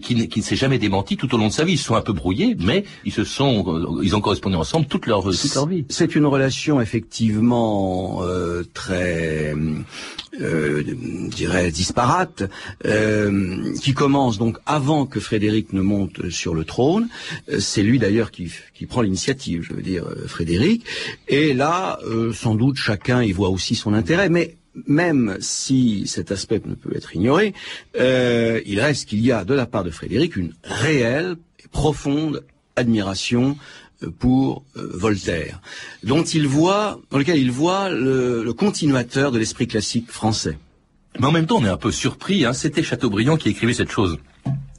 qui, 0.02 0.28
qui 0.28 0.40
ne 0.40 0.44
s'est 0.44 0.56
jamais 0.56 0.78
démenti 0.78 1.18
tout 1.18 1.34
au 1.34 1.38
long 1.38 1.48
de 1.48 1.54
sa 1.54 1.64
vie. 1.64 1.74
Ils 1.74 1.78
se 1.78 1.86
sont 1.86 1.96
un 1.96 2.02
peu 2.02 2.14
brouillés, 2.14 2.56
mais 2.60 2.84
ils 3.06 3.12
se 3.14 3.24
sont 3.24 3.64
ils 4.04 4.16
ont 4.16 4.22
correspondu 4.22 4.56
ensemble 4.56 4.86
toute 4.88 5.06
leur, 5.08 5.28
vie. 5.30 5.86
C'est 5.90 6.16
une 6.16 6.26
relation 6.26 6.82
effectivement 6.82 8.20
euh, 8.22 8.64
très, 8.74 9.54
euh, 10.42 10.84
dirais, 11.30 11.72
disparate, 11.72 12.44
euh, 12.86 13.74
qui 13.82 13.94
commence 13.94 14.38
donc 14.38 14.58
avant 14.66 15.06
que 15.06 15.20
Frédéric 15.20 15.74
ne 15.74 15.82
monte 15.82 16.30
sur 16.30 16.54
le 16.54 16.66
trône. 16.66 17.08
C'est 17.60 17.84
lui 17.84 18.00
d'ailleurs 18.00 18.32
qui, 18.32 18.52
qui 18.74 18.86
prend 18.86 19.02
l'initiative, 19.02 19.64
je 19.64 19.74
veux 19.74 19.82
dire, 19.82 20.06
euh, 20.06 20.28
Frédéric. 20.28 20.86
Et 21.28 21.54
là, 21.54 22.00
euh, 22.06 22.34
sans 22.34 22.56
doute, 22.56 22.78
chacun 22.78 23.24
y 23.24 23.32
voit 23.32 23.50
aussi 23.50 23.76
son 23.76 23.94
intérêt, 23.94 24.30
mais 24.30 24.56
même 24.88 25.38
si 25.40 26.06
cet 26.06 26.32
aspect 26.32 26.62
ne 26.66 26.76
peut 26.76 26.96
être 26.96 27.16
ignoré, 27.16 27.54
euh, 27.98 28.62
il 28.66 28.80
reste 28.80 29.08
qu'il 29.08 29.22
y 29.26 29.32
a 29.32 29.46
de 29.46 29.54
la 29.54 29.66
part 29.66 29.84
de 29.84 29.90
Frédéric 29.90 30.36
une 30.36 30.54
réelle 30.64 31.38
et 31.64 31.68
profonde 31.70 32.44
admiration 32.76 33.58
euh, 34.04 34.10
pour 34.10 34.64
euh, 34.78 34.90
Voltaire, 34.94 35.62
dont 36.04 36.24
il 36.24 36.48
voit, 36.48 37.00
dans 37.12 37.18
lequel 37.18 37.38
il 37.38 37.52
voit 37.52 37.90
le, 37.90 38.52
continuateur 38.54 39.32
de 39.32 39.40
l'esprit 39.40 39.68
classique 39.68 40.12
français. 40.12 40.58
Mais 41.20 41.28
en 41.28 41.32
même 41.32 41.46
temps, 41.46 41.58
on 41.58 41.66
est 41.66 41.70
un 41.70 41.78
peu 41.78 41.92
surpris. 41.92 42.46
Hein. 42.46 42.54
C'était 42.54 42.84
Chateaubriand 42.84 43.38
qui 43.38 43.50
écrivait 43.50 43.74
cette 43.74 43.92
chose 43.92 44.18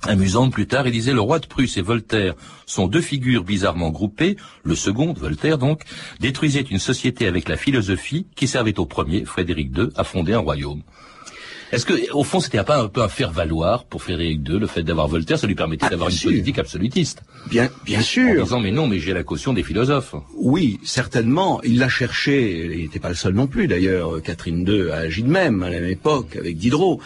amusante 0.02 0.52
plus 0.52 0.66
tard. 0.66 0.86
Il 0.86 0.92
disait 0.92 1.14
le 1.14 1.20
roi 1.20 1.38
de 1.38 1.46
Prusse 1.46 1.78
et 1.78 1.82
Voltaire 1.82 2.34
sont 2.66 2.86
deux 2.86 3.00
figures 3.00 3.42
bizarrement 3.42 3.90
groupées. 3.90 4.36
Le 4.62 4.74
second, 4.74 5.14
Voltaire 5.14 5.58
donc, 5.58 5.82
détruisait 6.20 6.60
une 6.60 6.78
société 6.78 7.26
avec 7.26 7.48
la 7.48 7.56
philosophie 7.56 8.26
qui 8.36 8.46
servait 8.46 8.78
au 8.78 8.86
premier, 8.86 9.24
Frédéric 9.24 9.76
II, 9.76 9.88
à 9.96 10.04
fonder 10.04 10.34
un 10.34 10.40
royaume. 10.40 10.82
Est-ce 11.72 11.84
que, 11.84 12.12
au 12.12 12.22
fond, 12.24 12.40
c'était 12.40 12.62
pas 12.62 12.80
un 12.80 12.88
peu 12.88 13.02
un 13.02 13.08
faire-valoir 13.08 13.84
pour 13.84 14.02
Frédéric 14.02 14.40
II, 14.48 14.58
le 14.58 14.66
fait 14.66 14.82
d'avoir 14.82 15.08
Voltaire, 15.08 15.38
ça 15.38 15.46
lui 15.46 15.54
permettait 15.54 15.86
Ah, 15.86 15.90
d'avoir 15.90 16.10
une 16.10 16.14
sûr. 16.16 16.30
politique 16.30 16.58
absolutiste 16.58 17.22
Bien, 17.48 17.68
bien 17.84 17.98
En 17.98 18.02
sûr. 18.02 18.42
disant, 18.44 18.60
mais 18.60 18.70
non, 18.70 18.86
mais 18.86 18.98
j'ai 19.00 19.12
la 19.12 19.22
caution 19.24 19.52
des 19.52 19.62
philosophes. 19.62 20.14
Oui, 20.36 20.78
certainement. 20.84 21.60
Il 21.64 21.78
l'a 21.78 21.88
cherché. 21.88 22.66
Il 22.72 22.78
n'était 22.82 23.00
pas 23.00 23.08
le 23.08 23.14
seul 23.14 23.34
non 23.34 23.46
plus, 23.46 23.66
d'ailleurs. 23.66 24.22
Catherine 24.22 24.66
II 24.66 24.90
a 24.90 24.96
agi 24.98 25.22
de 25.22 25.28
même 25.28 25.62
à 25.62 25.70
la 25.70 25.80
même 25.80 25.90
époque 25.90 26.36
avec 26.36 26.56
Diderot. 26.56 27.00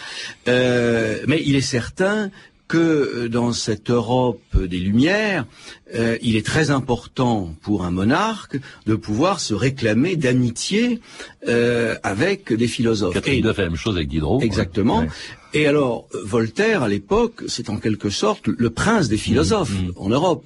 Euh, 0.48 1.18
mais 1.26 1.42
il 1.44 1.56
est 1.56 1.60
certain 1.60 2.30
que 2.68 2.78
euh, 2.78 3.28
dans 3.28 3.52
cette 3.52 3.90
Europe 3.90 4.40
des 4.54 4.78
Lumières, 4.78 5.44
euh, 5.94 6.16
il 6.22 6.36
est 6.36 6.46
très 6.46 6.70
important 6.70 7.54
pour 7.62 7.84
un 7.84 7.90
monarque 7.90 8.58
de 8.86 8.94
pouvoir 8.94 9.40
se 9.40 9.54
réclamer 9.54 10.16
d'amitié 10.16 11.00
euh, 11.48 11.96
avec 12.02 12.52
des 12.52 12.68
philosophes. 12.68 13.14
Catherine 13.14 13.44
II 13.44 13.54
fait 13.54 13.62
la 13.62 13.68
même 13.68 13.76
chose 13.76 13.96
avec 13.96 14.08
Diderot. 14.08 14.40
Exactement. 14.40 15.00
Ouais. 15.00 15.08
Et 15.52 15.66
alors, 15.66 16.06
Voltaire, 16.22 16.84
à 16.84 16.88
l'époque, 16.88 17.42
c'est 17.48 17.70
en 17.70 17.76
quelque 17.76 18.08
sorte 18.08 18.46
le 18.46 18.70
prince 18.70 19.08
des 19.08 19.16
philosophes 19.16 19.70
Mmh, 19.70 19.92
en 19.96 20.08
Europe. 20.08 20.44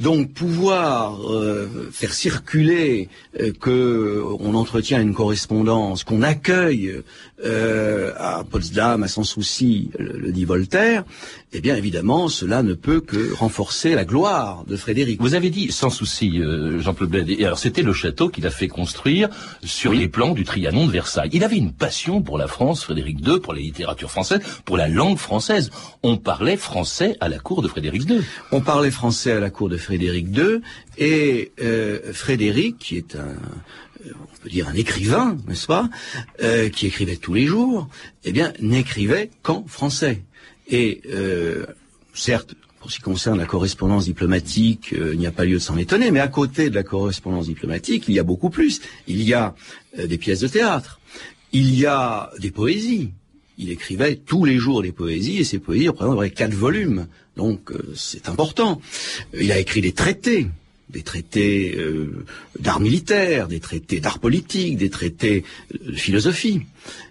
Donc, 0.00 0.32
pouvoir 0.32 1.30
euh, 1.30 1.90
faire 1.92 2.14
circuler 2.14 3.08
euh, 3.38 3.52
que 3.52 4.22
on 4.40 4.54
entretient 4.54 5.00
une 5.00 5.12
correspondance, 5.12 6.04
qu'on 6.04 6.22
accueille 6.22 7.02
euh, 7.44 8.12
à 8.16 8.42
Potsdam, 8.44 9.02
à 9.02 9.08
Sans 9.08 9.24
Souci, 9.24 9.90
le, 9.98 10.18
le 10.18 10.32
dit 10.32 10.46
Voltaire, 10.46 11.04
eh 11.52 11.60
bien, 11.60 11.76
évidemment, 11.76 12.28
cela 12.28 12.62
ne 12.62 12.72
peut 12.72 13.00
que 13.00 13.34
renforcer 13.34 13.94
la 13.94 14.06
gloire 14.06 14.64
de 14.66 14.76
Frédéric. 14.80 15.20
Vous 15.20 15.34
avez 15.34 15.50
dit 15.50 15.70
sans 15.70 15.90
souci, 15.90 16.40
euh, 16.40 16.80
Jean-Paul 16.80 17.08
Bled. 17.08 17.30
Et 17.30 17.44
alors 17.44 17.58
c'était 17.58 17.82
le 17.82 17.92
château 17.92 18.28
qu'il 18.28 18.46
a 18.46 18.50
fait 18.50 18.68
construire 18.68 19.28
sur 19.62 19.92
les 19.92 20.08
plans 20.08 20.32
du 20.32 20.44
Trianon 20.44 20.86
de 20.86 20.90
Versailles. 20.90 21.30
Il 21.32 21.44
avait 21.44 21.56
une 21.56 21.72
passion 21.72 22.22
pour 22.22 22.38
la 22.38 22.48
France, 22.48 22.84
Frédéric 22.84 23.18
II, 23.26 23.40
pour 23.40 23.52
la 23.52 23.60
littérature 23.60 24.10
française, 24.10 24.40
pour 24.64 24.76
la 24.76 24.88
langue 24.88 25.18
française. 25.18 25.70
On 26.02 26.16
parlait 26.16 26.56
français 26.56 27.16
à 27.20 27.28
la 27.28 27.38
cour 27.38 27.62
de 27.62 27.68
Frédéric 27.68 28.08
II. 28.08 28.20
On 28.50 28.60
parlait 28.60 28.90
français 28.90 29.32
à 29.32 29.40
la 29.40 29.50
cour 29.50 29.68
de 29.68 29.76
Frédéric 29.76 30.26
II 30.36 30.60
et 30.98 31.52
euh, 31.60 32.12
Frédéric, 32.12 32.78
qui 32.78 32.96
est 32.96 33.14
un, 33.14 33.36
on 34.08 34.42
peut 34.42 34.48
dire 34.48 34.68
un 34.68 34.74
écrivain, 34.74 35.36
n'est-ce 35.46 35.66
pas, 35.66 35.88
euh, 36.42 36.68
qui 36.68 36.86
écrivait 36.86 37.16
tous 37.16 37.34
les 37.34 37.46
jours, 37.46 37.88
eh 38.24 38.32
bien 38.32 38.52
n'écrivait 38.60 39.30
qu'en 39.42 39.64
français. 39.66 40.22
Et 40.68 41.02
euh, 41.10 41.66
certes, 42.14 42.54
pour 42.80 42.90
ce 42.90 42.96
qui 42.96 43.02
concerne 43.02 43.38
la 43.38 43.44
correspondance 43.44 44.06
diplomatique, 44.06 44.94
euh, 44.94 45.10
il 45.12 45.18
n'y 45.18 45.26
a 45.26 45.30
pas 45.30 45.44
lieu 45.44 45.54
de 45.54 45.58
s'en 45.58 45.76
étonner, 45.76 46.10
mais 46.10 46.18
à 46.18 46.28
côté 46.28 46.70
de 46.70 46.74
la 46.74 46.82
correspondance 46.82 47.46
diplomatique, 47.46 48.04
il 48.08 48.14
y 48.14 48.18
a 48.18 48.22
beaucoup 48.22 48.48
plus. 48.48 48.80
Il 49.06 49.22
y 49.22 49.34
a 49.34 49.54
euh, 49.98 50.06
des 50.06 50.16
pièces 50.16 50.40
de 50.40 50.48
théâtre, 50.48 50.98
il 51.52 51.78
y 51.78 51.84
a 51.84 52.30
des 52.38 52.50
poésies. 52.50 53.10
Il 53.58 53.70
écrivait 53.70 54.16
tous 54.16 54.46
les 54.46 54.56
jours 54.56 54.80
des 54.80 54.92
poésies, 54.92 55.36
et 55.36 55.44
ces 55.44 55.58
poésies 55.58 55.88
représenteraient 55.88 56.30
quatre 56.30 56.54
volumes. 56.54 57.06
Donc 57.36 57.70
euh, 57.70 57.92
c'est 57.94 58.30
important. 58.30 58.80
Il 59.38 59.52
a 59.52 59.58
écrit 59.58 59.82
des 59.82 59.92
traités, 59.92 60.46
des 60.88 61.02
traités 61.02 61.78
d'art 62.58 62.80
militaire, 62.80 63.46
des 63.46 63.60
traités 63.60 64.00
d'art 64.00 64.18
politique, 64.18 64.78
des 64.78 64.90
traités 64.90 65.44
de 65.84 65.92
philosophie. 65.92 66.62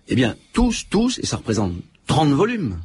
Eh 0.08 0.16
bien, 0.16 0.36
tous, 0.52 0.88
tous, 0.90 1.20
et 1.20 1.28
ça 1.28 1.38
représente 1.38 1.74
30 2.08 2.32
volumes, 2.32 2.80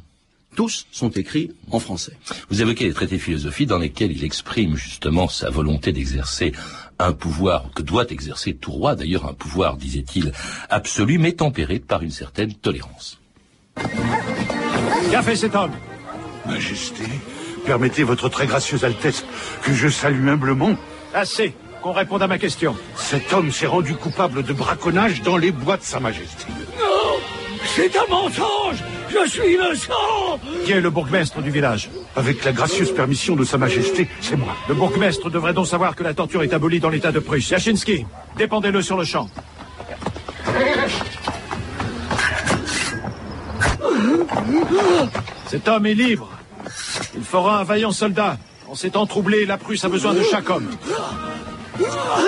tous 0.55 0.87
sont 0.91 1.09
écrits 1.09 1.51
en 1.71 1.79
français. 1.79 2.13
Vous 2.49 2.61
évoquez 2.61 2.85
les 2.85 2.93
traités 2.93 3.17
de 3.17 3.21
philosophie 3.21 3.65
dans 3.65 3.77
lesquels 3.77 4.11
il 4.11 4.23
exprime 4.23 4.75
justement 4.75 5.27
sa 5.27 5.49
volonté 5.49 5.91
d'exercer 5.91 6.53
un 6.97 7.11
pouvoir 7.11 7.65
que 7.75 7.81
doit 7.81 8.07
exercer 8.09 8.55
tout 8.55 8.71
roi, 8.71 8.95
d'ailleurs 8.95 9.27
un 9.27 9.33
pouvoir, 9.33 9.77
disait-il, 9.77 10.31
absolu, 10.69 11.17
mais 11.17 11.33
tempéré 11.33 11.79
par 11.79 12.01
une 12.01 12.11
certaine 12.11 12.53
tolérance. 12.53 13.19
Qu'a 15.11 15.21
fait 15.21 15.35
cet 15.35 15.55
homme? 15.55 15.73
Majesté, 16.45 17.03
permettez 17.65 18.03
votre 18.03 18.29
très 18.29 18.47
gracieuse 18.47 18.85
Altesse 18.85 19.25
que 19.61 19.73
je 19.73 19.89
salue 19.89 20.27
humblement. 20.27 20.75
Assez. 21.13 21.53
Qu'on 21.81 21.91
réponde 21.91 22.23
à 22.23 22.27
ma 22.27 22.39
question. 22.39 22.75
Cet 22.95 23.31
homme 23.33 23.51
s'est 23.51 23.67
rendu 23.67 23.93
coupable 23.93 24.41
de 24.43 24.53
braconnage 24.53 25.21
dans 25.21 25.37
les 25.37 25.51
bois 25.51 25.77
de 25.77 25.83
Sa 25.83 25.99
Majesté. 25.99 26.45
C'est 27.75 27.95
un 27.97 28.07
mensonge 28.09 28.81
Je 29.09 29.29
suis 29.29 29.53
innocent 29.53 30.39
Qui 30.65 30.71
est 30.71 30.81
le 30.81 30.89
bourgmestre 30.89 31.41
du 31.41 31.49
village 31.51 31.89
Avec 32.15 32.43
la 32.43 32.51
gracieuse 32.51 32.93
permission 32.93 33.35
de 33.35 33.43
Sa 33.43 33.57
Majesté, 33.57 34.07
c'est 34.21 34.35
moi. 34.35 34.55
Le 34.67 34.75
bourgmestre 34.75 35.29
devrait 35.29 35.53
donc 35.53 35.67
savoir 35.67 35.95
que 35.95 36.03
la 36.03 36.13
torture 36.13 36.43
est 36.43 36.53
abolie 36.53 36.79
dans 36.79 36.89
l'état 36.89 37.11
de 37.11 37.19
Prusse. 37.19 37.49
Yachinski, 37.49 38.05
dépendez-le 38.37 38.81
sur 38.81 38.97
le 38.97 39.03
champ. 39.03 39.29
Cet 45.47 45.67
homme 45.67 45.85
est 45.85 45.93
libre. 45.93 46.29
Il 47.15 47.23
fera 47.23 47.59
un 47.59 47.63
vaillant 47.63 47.91
soldat. 47.91 48.37
En 48.67 48.75
ces 48.75 48.89
temps 48.89 49.05
troublés, 49.05 49.45
la 49.45 49.57
Prusse 49.57 49.85
a 49.85 49.89
besoin 49.89 50.13
de 50.13 50.23
chaque 50.23 50.49
homme. 50.49 50.69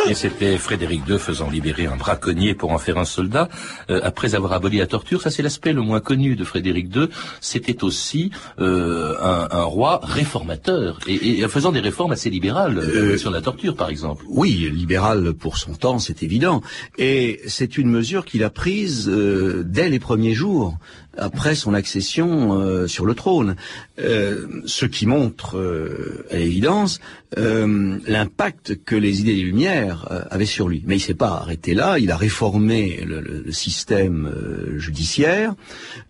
Et 0.09 0.13
c'était 0.13 0.57
Frédéric 0.57 1.01
II 1.07 1.19
faisant 1.19 1.49
libérer 1.49 1.85
un 1.85 1.97
braconnier 1.97 2.53
pour 2.53 2.71
en 2.71 2.77
faire 2.77 2.97
un 2.97 3.05
soldat. 3.05 3.49
Euh, 3.89 3.99
après 4.03 4.35
avoir 4.35 4.53
aboli 4.53 4.77
la 4.77 4.87
torture, 4.87 5.21
ça 5.21 5.29
c'est 5.29 5.43
l'aspect 5.43 5.73
le 5.73 5.81
moins 5.81 5.99
connu 5.99 6.35
de 6.35 6.43
Frédéric 6.43 6.95
II. 6.95 7.07
C'était 7.41 7.83
aussi 7.83 8.31
euh, 8.59 9.15
un, 9.21 9.47
un 9.51 9.63
roi 9.63 9.99
réformateur 10.03 10.99
et, 11.07 11.39
et 11.39 11.47
faisant 11.47 11.71
des 11.71 11.79
réformes 11.79 12.11
assez 12.11 12.29
libérales 12.29 12.77
euh, 12.77 13.17
sur 13.17 13.31
la 13.31 13.41
torture, 13.41 13.75
par 13.75 13.89
exemple. 13.89 14.23
Oui, 14.29 14.69
libéral 14.73 15.33
pour 15.33 15.57
son 15.57 15.73
temps, 15.73 15.99
c'est 15.99 16.23
évident. 16.23 16.61
Et 16.97 17.41
c'est 17.47 17.77
une 17.77 17.89
mesure 17.89 18.25
qu'il 18.25 18.43
a 18.43 18.49
prise 18.49 19.07
dès 19.09 19.89
les 19.89 19.99
premiers 19.99 20.33
jours, 20.33 20.77
après 21.17 21.55
son 21.55 21.73
accession 21.73 22.59
euh, 22.59 22.87
sur 22.87 23.05
le 23.05 23.15
trône. 23.15 23.55
Euh, 23.99 24.47
ce 24.65 24.85
qui 24.85 25.05
montre, 25.05 25.57
euh, 25.57 26.25
à 26.31 26.37
l'évidence, 26.37 26.99
l'impact 27.35 28.83
que 28.85 28.95
les 28.95 29.19
idées 29.19 29.36
des 29.37 29.43
Lumières 29.43 30.07
euh, 30.11 30.21
avaient 30.31 30.45
sur 30.47 30.67
lui. 30.67 30.83
Mais 30.85 30.97
il 30.97 30.99
s'est 30.99 31.13
pas 31.13 31.29
arrêté 31.29 31.73
là, 31.73 31.99
il 31.99 32.09
a 32.11 32.17
réformé 32.17 33.03
le, 33.05 33.51
système 33.51 34.25
euh, 34.25 34.77
judiciaire, 34.79 35.53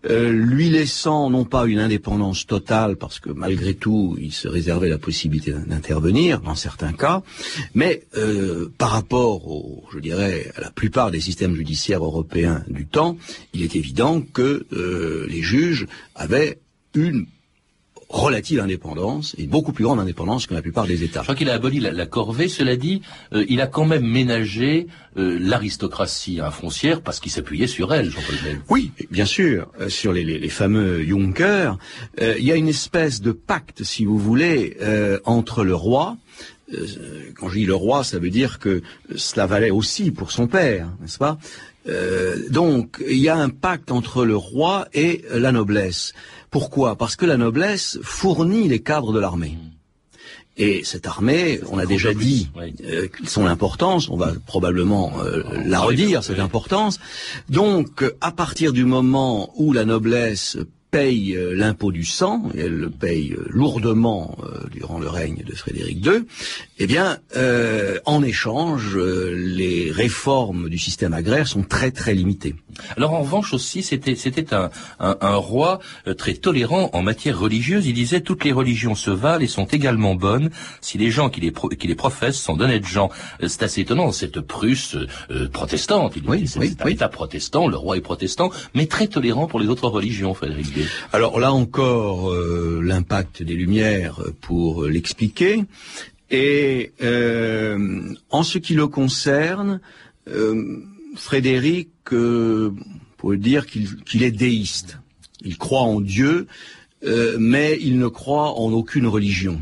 euh, 0.09 0.31
lui 0.31 0.69
laissant 0.69 1.29
non 1.29 1.45
pas 1.45 1.65
une 1.65 1.79
indépendance 1.79 2.47
totale, 2.47 2.95
parce 2.95 3.19
que 3.19 3.29
malgré 3.29 3.73
tout, 3.73 4.17
il 4.19 4.31
se 4.31 4.47
réservait 4.47 4.89
la 4.89 4.97
possibilité 4.97 5.51
d'intervenir 5.51 6.39
dans 6.41 6.55
certains 6.55 6.93
cas, 6.93 7.21
mais 7.73 8.03
par 8.77 8.91
rapport, 8.91 9.47
au, 9.47 9.83
je 9.93 9.99
dirais, 9.99 10.51
à 10.55 10.61
la 10.61 10.71
plupart 10.71 11.11
des 11.11 11.19
systèmes 11.19 11.55
judiciaires 11.55 12.03
européens 12.03 12.63
du 12.67 12.85
temps, 12.85 13.17
il 13.53 13.63
est 13.63 13.75
évident 13.75 14.21
que 14.21 14.65
les 15.29 15.41
juges 15.41 15.87
avaient 16.15 16.59
une 16.93 17.25
relative 18.09 18.59
indépendance 18.61 19.35
et 19.37 19.47
beaucoup 19.47 19.73
plus 19.73 19.83
grande 19.83 19.99
indépendance 19.99 20.47
que 20.47 20.53
la 20.53 20.61
plupart 20.61 20.87
des 20.87 21.03
États. 21.03 21.19
Je 21.19 21.23
crois 21.25 21.35
qu'il 21.35 21.49
a 21.49 21.53
aboli 21.55 21.79
la, 21.81 21.91
la 21.91 22.05
corvée. 22.05 22.47
Cela 22.47 22.75
dit, 22.77 23.01
euh, 23.33 23.43
il 23.49 23.59
a 23.59 23.67
quand 23.67 23.85
même 23.85 24.05
ménagé 24.05 24.87
euh, 25.17 25.37
l'aristocratie 25.41 26.39
hein, 26.39 26.49
foncière 26.51 27.01
parce 27.01 27.19
qu'il 27.19 27.31
s'appuyait 27.31 27.67
sur 27.67 27.93
elle, 27.93 28.09
Jean-Paul 28.09 28.35
Bell. 28.43 28.61
Oui, 28.69 28.91
bien 29.11 29.25
sûr, 29.25 29.67
euh, 29.81 29.89
sur 29.89 30.13
les, 30.13 30.23
les- 30.23 30.39
les 30.39 30.49
fameux 30.49 31.03
Junkers, 31.03 31.77
euh, 32.21 32.35
il 32.37 32.45
y 32.45 32.51
a 32.51 32.55
une 32.55 32.69
espèce 32.69 33.21
de 33.21 33.31
pacte, 33.33 33.83
si 33.83 34.05
vous 34.05 34.17
voulez, 34.17 34.77
euh, 34.81 35.19
entre 35.25 35.63
le 35.65 35.75
roi. 35.75 36.15
euh, 36.73 36.85
quand 37.35 37.49
je 37.49 37.55
dis 37.59 37.65
le 37.65 37.75
roi, 37.75 38.03
ça 38.03 38.19
veut 38.19 38.29
dire 38.29 38.59
que 38.59 38.81
cela 39.15 39.45
valait 39.47 39.69
aussi 39.71 40.11
pour 40.11 40.31
son 40.31 40.47
père, 40.47 40.87
n'est-ce 41.01 41.17
pas? 41.17 41.37
Euh, 41.89 42.35
Donc, 42.49 43.01
il 43.09 43.17
y 43.19 43.29
a 43.29 43.37
un 43.37 43.47
pacte 43.49 43.91
entre 43.91 44.25
le 44.25 44.35
roi 44.35 44.87
et 44.93 45.23
la 45.31 45.53
noblesse. 45.53 46.13
Pourquoi? 46.49 46.95
Parce 46.95 47.15
que 47.15 47.25
la 47.25 47.37
noblesse 47.37 47.99
fournit 48.01 48.67
les 48.67 48.81
cadres 48.81 49.13
de 49.13 49.19
l'armée. 49.19 49.57
Et 50.59 50.83
cette 50.83 51.05
armée, 51.05 51.59
on 51.69 51.77
a 51.77 51.85
déjà 51.85 52.15
dit 52.15 52.49
euh, 52.83 53.07
son 53.25 53.45
importance, 53.45 54.09
on 54.09 54.17
va 54.17 54.33
probablement 54.47 55.13
euh, 55.19 55.43
la 55.65 55.79
redire, 55.79 56.23
cette 56.23 56.39
importance. 56.39 56.99
Donc, 57.47 58.03
à 58.21 58.31
partir 58.31 58.73
du 58.73 58.83
moment 58.83 59.51
où 59.55 59.71
la 59.71 59.85
noblesse 59.85 60.57
paye 60.91 61.35
euh, 61.35 61.53
l'impôt 61.53 61.91
du 61.91 62.05
sang, 62.05 62.43
et 62.55 62.61
elle 62.61 62.75
le 62.75 62.89
paye 62.89 63.33
euh, 63.33 63.45
lourdement 63.49 64.37
euh, 64.43 64.67
durant 64.71 64.99
le 64.99 65.09
règne 65.09 65.43
de 65.45 65.53
Frédéric 65.53 66.05
II, 66.05 66.23
eh 66.79 66.87
bien, 66.87 67.17
en 68.05 68.23
échange, 68.23 68.95
les 68.95 69.91
réformes 69.91 70.69
du 70.69 70.77
système 70.77 71.13
agraire 71.13 71.47
sont 71.47 71.63
très 71.63 71.91
très 71.91 72.13
limitées. 72.13 72.55
Alors 72.95 73.13
en 73.13 73.21
revanche 73.21 73.53
aussi, 73.53 73.81
c'était 73.81 74.15
c'était 74.15 74.53
un, 74.53 74.69
un, 74.99 75.35
roi 75.35 75.79
très 76.17 76.35
tolérant 76.35 76.91
en 76.93 77.01
matière 77.01 77.39
religieuse. 77.39 77.87
Il 77.87 77.95
disait 77.95 78.21
toutes 78.21 78.43
les 78.43 78.51
religions 78.51 78.93
se 78.93 79.09
valent 79.09 79.43
et 79.43 79.47
sont 79.47 79.65
également 79.65 80.13
bonnes 80.13 80.51
si 80.81 80.99
les 80.99 81.09
gens 81.09 81.29
qui 81.29 81.41
les, 81.41 81.51
qui 81.51 81.87
les 81.87 81.95
professent 81.95 82.37
sont 82.37 82.55
d'honnêtes 82.55 82.85
gens. 82.85 83.09
C'est 83.41 83.63
assez 83.63 83.81
étonnant 83.81 84.11
cette 84.11 84.39
Prusse 84.39 84.95
protestante. 85.51 86.13
Il 86.15 86.29
oui, 86.29 86.47
c'est 86.47 86.59
oui, 86.59 86.75
un 86.79 86.87
État 86.87 87.09
protestant, 87.09 87.67
le 87.67 87.77
roi 87.77 87.97
est 87.97 88.01
protestant, 88.01 88.51
mais 88.75 88.85
très 88.85 89.07
tolérant 89.07 89.47
pour 89.47 89.59
les 89.59 89.67
autres 89.67 89.87
religions, 89.87 90.35
Frédéric 90.35 90.76
II. 90.76 90.76
Alors 91.13 91.39
là 91.39 91.51
encore, 91.51 92.31
euh, 92.31 92.81
l'impact 92.83 93.43
des 93.43 93.53
Lumières 93.53 94.21
pour 94.41 94.85
l'expliquer. 94.85 95.63
Et 96.29 96.91
euh, 97.01 98.13
en 98.29 98.43
ce 98.43 98.57
qui 98.57 98.73
le 98.73 98.87
concerne, 98.87 99.79
euh, 100.29 100.81
Frédéric 101.15 101.89
pourrait 103.17 103.37
dire 103.37 103.65
qu'il 103.65 104.23
est 104.23 104.31
déiste. 104.31 104.99
Il 105.41 105.57
croit 105.57 105.81
en 105.81 105.99
Dieu, 105.99 106.47
mais 107.37 107.77
il 107.81 107.99
ne 107.99 108.07
croit 108.07 108.59
en 108.59 108.71
aucune 108.71 109.07
religion. 109.07 109.59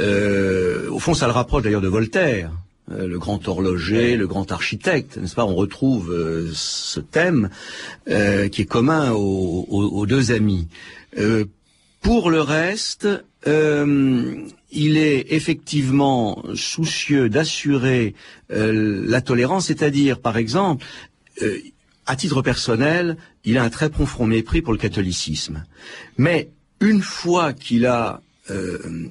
au 0.00 0.98
fond, 0.98 1.14
ça 1.14 1.26
le 1.26 1.32
rapproche 1.32 1.62
d'ailleurs 1.62 1.80
de 1.80 1.88
Voltaire. 1.88 2.52
Euh, 2.92 3.08
le 3.08 3.18
grand 3.18 3.48
horloger, 3.48 4.16
le 4.16 4.28
grand 4.28 4.52
architecte, 4.52 5.16
n'est-ce 5.16 5.34
pas? 5.34 5.44
On 5.44 5.56
retrouve 5.56 6.12
euh, 6.12 6.50
ce 6.54 7.00
thème 7.00 7.50
euh, 8.08 8.48
qui 8.48 8.62
est 8.62 8.66
commun 8.66 9.10
aux, 9.10 10.06
deux 10.06 10.30
amis. 10.30 10.68
pour 12.00 12.30
le 12.30 12.40
reste, 12.40 13.08
il 13.46 14.96
est 14.96 15.26
effectivement 15.30 16.42
soucieux 16.54 17.28
d'assurer 17.28 18.14
la 18.50 19.20
tolérance, 19.20 19.66
c'est-à-dire, 19.66 20.20
par 20.20 20.36
exemple, 20.36 20.84
à 22.06 22.16
titre 22.16 22.42
personnel, 22.42 23.16
il 23.44 23.58
a 23.58 23.64
un 23.64 23.70
très 23.70 23.90
profond 23.90 24.26
mépris 24.26 24.62
pour 24.62 24.72
le 24.72 24.78
catholicisme. 24.78 25.64
Mais 26.18 26.50
une 26.80 27.02
fois 27.02 27.52
qu'il 27.52 27.86
a 27.86 28.20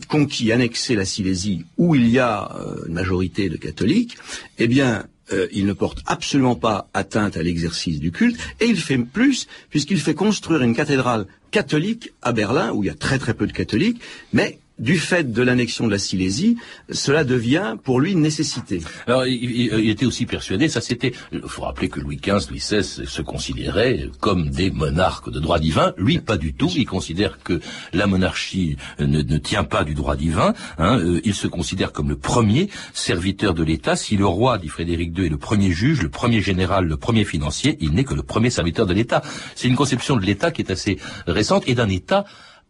conquis, 0.07 0.51
annexé 0.51 0.95
la 0.95 1.05
Silésie, 1.05 1.65
où 1.77 1.95
il 1.95 2.09
y 2.09 2.19
a 2.19 2.55
euh, 2.55 2.85
une 2.87 2.93
majorité 2.93 3.49
de 3.49 3.57
catholiques, 3.57 4.17
eh 4.59 4.67
bien, 4.67 5.05
euh, 5.33 5.47
il 5.51 5.65
ne 5.65 5.73
porte 5.73 5.99
absolument 6.05 6.55
pas 6.55 6.87
atteinte 6.93 7.35
à 7.35 7.43
l'exercice 7.43 7.99
du 7.99 8.11
culte, 8.11 8.37
et 8.59 8.65
il 8.65 8.77
fait 8.77 8.97
plus, 8.97 9.47
puisqu'il 9.69 9.99
fait 9.99 10.13
construire 10.13 10.61
une 10.61 10.75
cathédrale 10.75 11.25
catholique 11.51 12.13
à 12.21 12.31
Berlin, 12.31 12.71
où 12.73 12.83
il 12.83 12.87
y 12.87 12.89
a 12.89 12.95
très 12.95 13.19
très 13.19 13.33
peu 13.33 13.47
de 13.47 13.51
catholiques, 13.51 13.99
mais 14.33 14.59
du 14.79 14.97
fait 14.97 15.31
de 15.31 15.41
l'annexion 15.41 15.85
de 15.85 15.91
la 15.91 15.97
Silésie, 15.97 16.57
cela 16.89 17.23
devient 17.23 17.75
pour 17.83 17.99
lui 17.99 18.11
une 18.11 18.21
nécessité. 18.21 18.81
Alors, 19.07 19.25
il, 19.25 19.89
était 19.89 20.05
aussi 20.05 20.25
persuadé, 20.25 20.67
ça 20.67 20.81
c'était, 20.81 21.13
il 21.31 21.41
faut 21.47 21.61
rappeler 21.61 21.89
que 21.89 21.99
Louis 21.99 22.17
XV, 22.17 22.49
Louis 22.49 22.59
XVI 22.59 22.83
se 22.83 23.21
considéraient 23.21 24.09
comme 24.19 24.49
des 24.49 24.71
monarques 24.71 25.31
de 25.31 25.39
droit 25.39 25.59
divin. 25.59 25.93
Lui, 25.97 26.19
pas 26.19 26.37
du 26.37 26.53
tout. 26.53 26.69
Il 26.75 26.85
considère 26.85 27.39
que 27.43 27.61
la 27.93 28.07
monarchie 28.07 28.77
ne, 28.99 29.21
tient 29.37 29.63
pas 29.63 29.83
du 29.83 29.93
droit 29.93 30.15
divin. 30.15 30.53
Hein. 30.77 30.99
Euh, 30.99 31.21
il 31.23 31.33
se 31.33 31.47
considère 31.47 31.91
comme 31.91 32.09
le 32.09 32.17
premier 32.17 32.69
serviteur 32.93 33.53
de 33.53 33.63
l'État. 33.63 33.95
Si 33.95 34.17
le 34.17 34.25
roi, 34.25 34.57
dit 34.57 34.67
Frédéric 34.67 35.17
II, 35.17 35.25
est 35.25 35.29
le 35.29 35.37
premier 35.37 35.71
juge, 35.71 36.01
le 36.01 36.09
premier 36.09 36.41
général, 36.41 36.85
le 36.85 36.97
premier 36.97 37.23
financier, 37.23 37.77
il 37.79 37.91
n'est 37.91 38.03
que 38.03 38.13
le 38.13 38.23
premier 38.23 38.49
serviteur 38.49 38.85
de 38.85 38.93
l'État. 38.93 39.21
C'est 39.55 39.67
une 39.67 39.75
conception 39.75 40.17
de 40.17 40.25
l'État 40.25 40.51
qui 40.51 40.61
est 40.61 40.71
assez 40.71 40.97
récente 41.27 41.63
et 41.67 41.75
d'un 41.75 41.89
État 41.89 42.25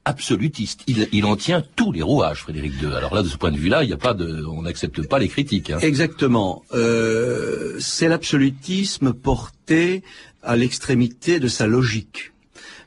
absolutiste. 0.05 0.83
Il, 0.87 1.25
en 1.25 1.35
tient 1.35 1.63
tous 1.75 1.91
les 1.91 2.03
rouages, 2.03 2.41
Frédéric 2.41 2.81
II. 2.81 2.93
Alors 2.93 3.13
là, 3.13 3.23
de 3.23 3.27
ce 3.27 3.37
point 3.37 3.51
de 3.51 3.57
vue-là, 3.57 3.83
il 3.83 3.87
n'y 3.87 3.93
a 3.93 3.97
pas 3.97 4.13
de, 4.13 4.45
on 4.45 4.61
n'accepte 4.61 5.05
pas 5.07 5.19
les 5.19 5.27
critiques. 5.27 5.71
Hein. 5.71 5.79
Exactement. 5.81 6.63
Euh, 6.73 7.75
c'est 7.79 8.07
l'absolutisme 8.07 9.13
porté 9.13 10.03
à 10.43 10.55
l'extrémité 10.55 11.39
de 11.39 11.47
sa 11.47 11.67
logique. 11.67 12.31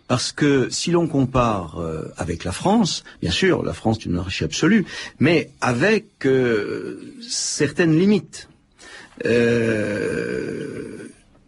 Parce 0.06 0.32
que 0.32 0.68
si 0.70 0.90
l'on 0.90 1.06
compare 1.06 1.78
euh, 1.80 2.10
avec 2.16 2.44
la 2.44 2.52
France, 2.52 3.04
bien 3.20 3.32
sûr, 3.32 3.62
la 3.62 3.74
France 3.74 3.98
est 3.98 4.06
une 4.06 4.12
monarchie 4.12 4.44
absolue, 4.44 4.86
mais 5.18 5.50
avec 5.60 6.24
euh, 6.24 7.14
certaines 7.28 7.98
limites. 7.98 8.48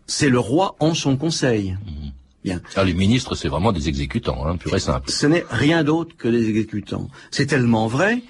c'est 0.07 0.29
le 0.29 0.39
roi 0.39 0.75
en 0.81 0.93
son 0.93 1.17
conseil. 1.17 1.73
Mmh. 1.73 2.00
Bien. 2.45 2.61
Les 2.85 2.95
ministres, 2.95 3.35
c'est 3.35 3.49
vraiment 3.49 3.73
des 3.73 3.89
exécutants, 3.89 4.47
hein, 4.47 4.57
pur 4.57 4.75
et 4.75 4.81
simple. 4.81 5.11
Ce 5.11 5.27
n'est 5.27 5.45
rien 5.51 5.85
d'autre 5.85 6.17
que 6.17 6.29
des 6.29 6.49
exécutants. 6.49 7.09
C'est 7.31 7.47
tellement 7.47 7.87
vrai 7.87 8.23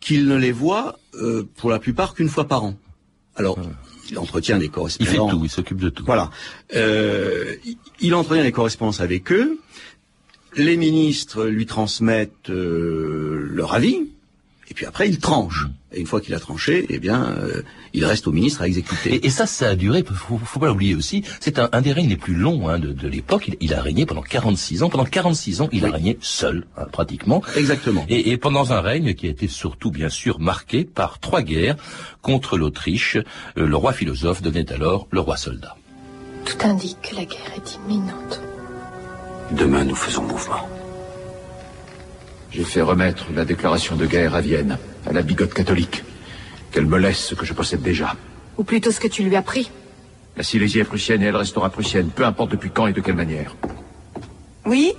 qu'il 0.00 0.26
ne 0.26 0.36
les 0.36 0.52
voit 0.52 0.98
euh, 1.14 1.46
pour 1.56 1.70
la 1.70 1.78
plupart 1.78 2.14
qu'une 2.14 2.28
fois 2.28 2.46
par 2.48 2.64
an. 2.64 2.74
Alors, 3.36 3.58
il 4.10 4.18
entretient 4.18 4.58
des 4.58 4.68
correspondances. 4.68 5.14
Il 5.14 5.18
fait 5.18 5.30
tout, 5.30 5.44
il 5.44 5.50
s'occupe 5.50 5.78
de 5.78 5.90
tout. 5.90 6.04
Voilà. 6.04 6.30
Euh, 6.74 7.54
il 8.00 8.14
entretient 8.14 8.44
des 8.44 8.52
correspondances 8.52 9.00
avec 9.00 9.30
eux. 9.32 9.60
Les 10.56 10.76
ministres 10.76 11.44
lui 11.44 11.66
transmettent 11.66 12.50
euh, 12.50 13.48
leur 13.52 13.74
avis. 13.74 14.08
Et 14.70 14.74
puis 14.74 14.86
après, 14.86 15.08
il 15.08 15.18
tranche. 15.18 15.66
Et 15.92 16.00
une 16.00 16.06
fois 16.06 16.20
qu'il 16.20 16.34
a 16.34 16.40
tranché, 16.40 16.84
eh 16.90 16.98
bien, 16.98 17.24
euh, 17.24 17.62
il 17.94 18.04
reste 18.04 18.26
au 18.26 18.32
ministre 18.32 18.60
à 18.60 18.66
exécuter. 18.66 19.24
Et, 19.24 19.30
ça, 19.30 19.46
ça 19.46 19.70
a 19.70 19.74
duré, 19.74 20.04
faut, 20.04 20.36
faut 20.36 20.60
pas 20.60 20.66
l'oublier 20.66 20.94
aussi, 20.94 21.24
c'est 21.40 21.58
un, 21.58 21.80
des 21.80 21.92
règnes 21.92 22.10
les 22.10 22.18
plus 22.18 22.34
longs 22.34 22.68
hein, 22.68 22.78
de, 22.78 23.08
l'époque. 23.08 23.50
Il, 23.60 23.72
a 23.72 23.80
régné 23.80 24.04
pendant 24.04 24.20
46 24.20 24.82
ans. 24.82 24.90
Pendant 24.90 25.06
46 25.06 25.62
ans, 25.62 25.68
il 25.72 25.86
a 25.86 25.90
régné 25.90 26.18
seul, 26.20 26.66
hein, 26.76 26.84
pratiquement. 26.92 27.42
Exactement. 27.56 28.04
Et, 28.10 28.36
pendant 28.36 28.72
un 28.72 28.80
règne 28.80 29.14
qui 29.14 29.26
a 29.26 29.30
été 29.30 29.48
surtout, 29.48 29.90
bien 29.90 30.10
sûr, 30.10 30.38
marqué 30.38 30.84
par 30.84 31.18
trois 31.18 31.40
guerres 31.40 31.76
contre 32.20 32.58
l'Autriche. 32.58 33.16
Euh, 33.56 33.66
le 33.66 33.76
roi 33.76 33.94
philosophe 33.94 34.42
devenait 34.42 34.70
alors 34.70 35.08
le 35.10 35.20
roi 35.20 35.38
soldat. 35.38 35.76
Tout 36.44 36.66
indique 36.66 36.98
que 37.02 37.16
la 37.16 37.24
guerre 37.24 37.52
est 37.56 37.76
imminente. 37.76 38.40
Demain, 39.52 39.84
nous 39.84 39.94
faisons 39.94 40.22
mouvement. 40.22 40.68
J'ai 42.50 42.64
fait 42.64 42.80
remettre 42.82 43.26
la 43.34 43.44
déclaration 43.44 43.96
de 43.96 44.06
guerre 44.06 44.34
à 44.34 44.40
Vienne, 44.40 44.78
à 45.06 45.12
la 45.12 45.22
bigote 45.22 45.52
catholique. 45.54 46.02
Qu'elle 46.72 46.86
me 46.86 46.98
laisse 46.98 47.18
ce 47.18 47.34
que 47.34 47.44
je 47.44 47.52
possède 47.52 47.82
déjà. 47.82 48.14
Ou 48.56 48.64
plutôt 48.64 48.90
ce 48.90 49.00
que 49.00 49.08
tu 49.08 49.22
lui 49.22 49.36
as 49.36 49.42
pris. 49.42 49.70
La 50.36 50.42
Silésie 50.42 50.78
est 50.80 50.84
prussienne 50.84 51.22
et 51.22 51.26
elle 51.26 51.36
restera 51.36 51.68
prussienne, 51.70 52.10
peu 52.14 52.24
importe 52.24 52.50
depuis 52.52 52.70
quand 52.70 52.86
et 52.86 52.92
de 52.92 53.00
quelle 53.00 53.14
manière. 53.16 53.56
Oui 54.66 54.94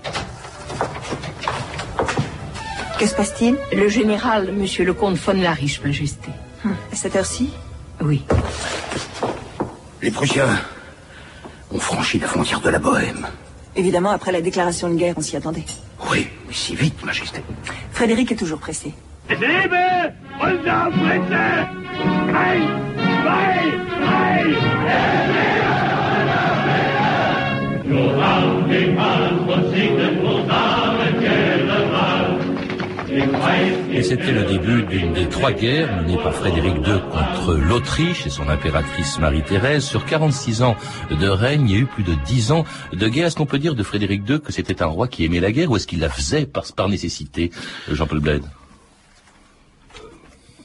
Que 2.99 3.05
se 3.07 3.15
passe-t-il? 3.15 3.57
Le 3.71 3.87
général, 3.87 4.51
monsieur 4.51 4.83
le 4.83 4.93
comte 4.93 5.15
von 5.15 5.33
Lariche, 5.33 5.81
majesté. 5.83 6.29
Hum, 6.65 6.75
à 6.91 6.95
cette 6.95 7.15
heure-ci? 7.15 7.51
Oui. 8.01 8.23
Les 10.01 10.11
Prussiens 10.11 10.47
ont 11.71 11.79
franchi 11.79 12.19
la 12.19 12.27
frontière 12.27 12.59
de 12.61 12.69
la 12.69 12.79
Bohème. 12.79 13.27
Évidemment, 13.75 14.11
après 14.11 14.31
la 14.31 14.41
déclaration 14.41 14.89
de 14.89 14.95
guerre, 14.95 15.15
on 15.17 15.21
s'y 15.21 15.35
attendait. 15.37 15.65
Oui, 16.11 16.27
mais 16.47 16.53
si 16.53 16.75
vite, 16.75 17.03
Majesté. 17.03 17.41
Frédéric 17.91 18.31
est 18.31 18.35
toujours 18.35 18.59
pressé. 18.59 18.93
Et 33.91 34.03
c'était 34.03 34.31
le 34.31 34.43
début 34.43 34.83
d'une 34.83 35.13
des 35.13 35.27
trois 35.27 35.51
guerres 35.51 36.01
menées 36.01 36.17
par 36.17 36.33
Frédéric 36.33 36.75
II 36.75 37.01
contre 37.11 37.55
l'Autriche 37.55 38.25
et 38.25 38.29
son 38.29 38.47
impératrice 38.47 39.19
Marie-Thérèse. 39.19 39.83
Sur 39.83 40.05
46 40.05 40.61
ans 40.61 40.75
de 41.09 41.27
règne, 41.27 41.67
il 41.69 41.75
y 41.75 41.75
a 41.77 41.81
eu 41.81 41.85
plus 41.85 42.03
de 42.03 42.13
10 42.25 42.51
ans 42.51 42.65
de 42.93 43.07
guerre. 43.07 43.27
Est-ce 43.27 43.35
qu'on 43.35 43.45
peut 43.45 43.59
dire 43.59 43.75
de 43.75 43.83
Frédéric 43.83 44.27
II 44.29 44.39
que 44.39 44.51
c'était 44.51 44.81
un 44.81 44.87
roi 44.87 45.07
qui 45.07 45.25
aimait 45.25 45.39
la 45.39 45.51
guerre 45.51 45.71
ou 45.71 45.75
est-ce 45.75 45.87
qu'il 45.87 45.99
la 45.99 46.09
faisait 46.09 46.45
par, 46.45 46.63
par 46.75 46.89
nécessité, 46.89 47.51
Jean-Paul 47.91 48.19
Bled? 48.19 48.43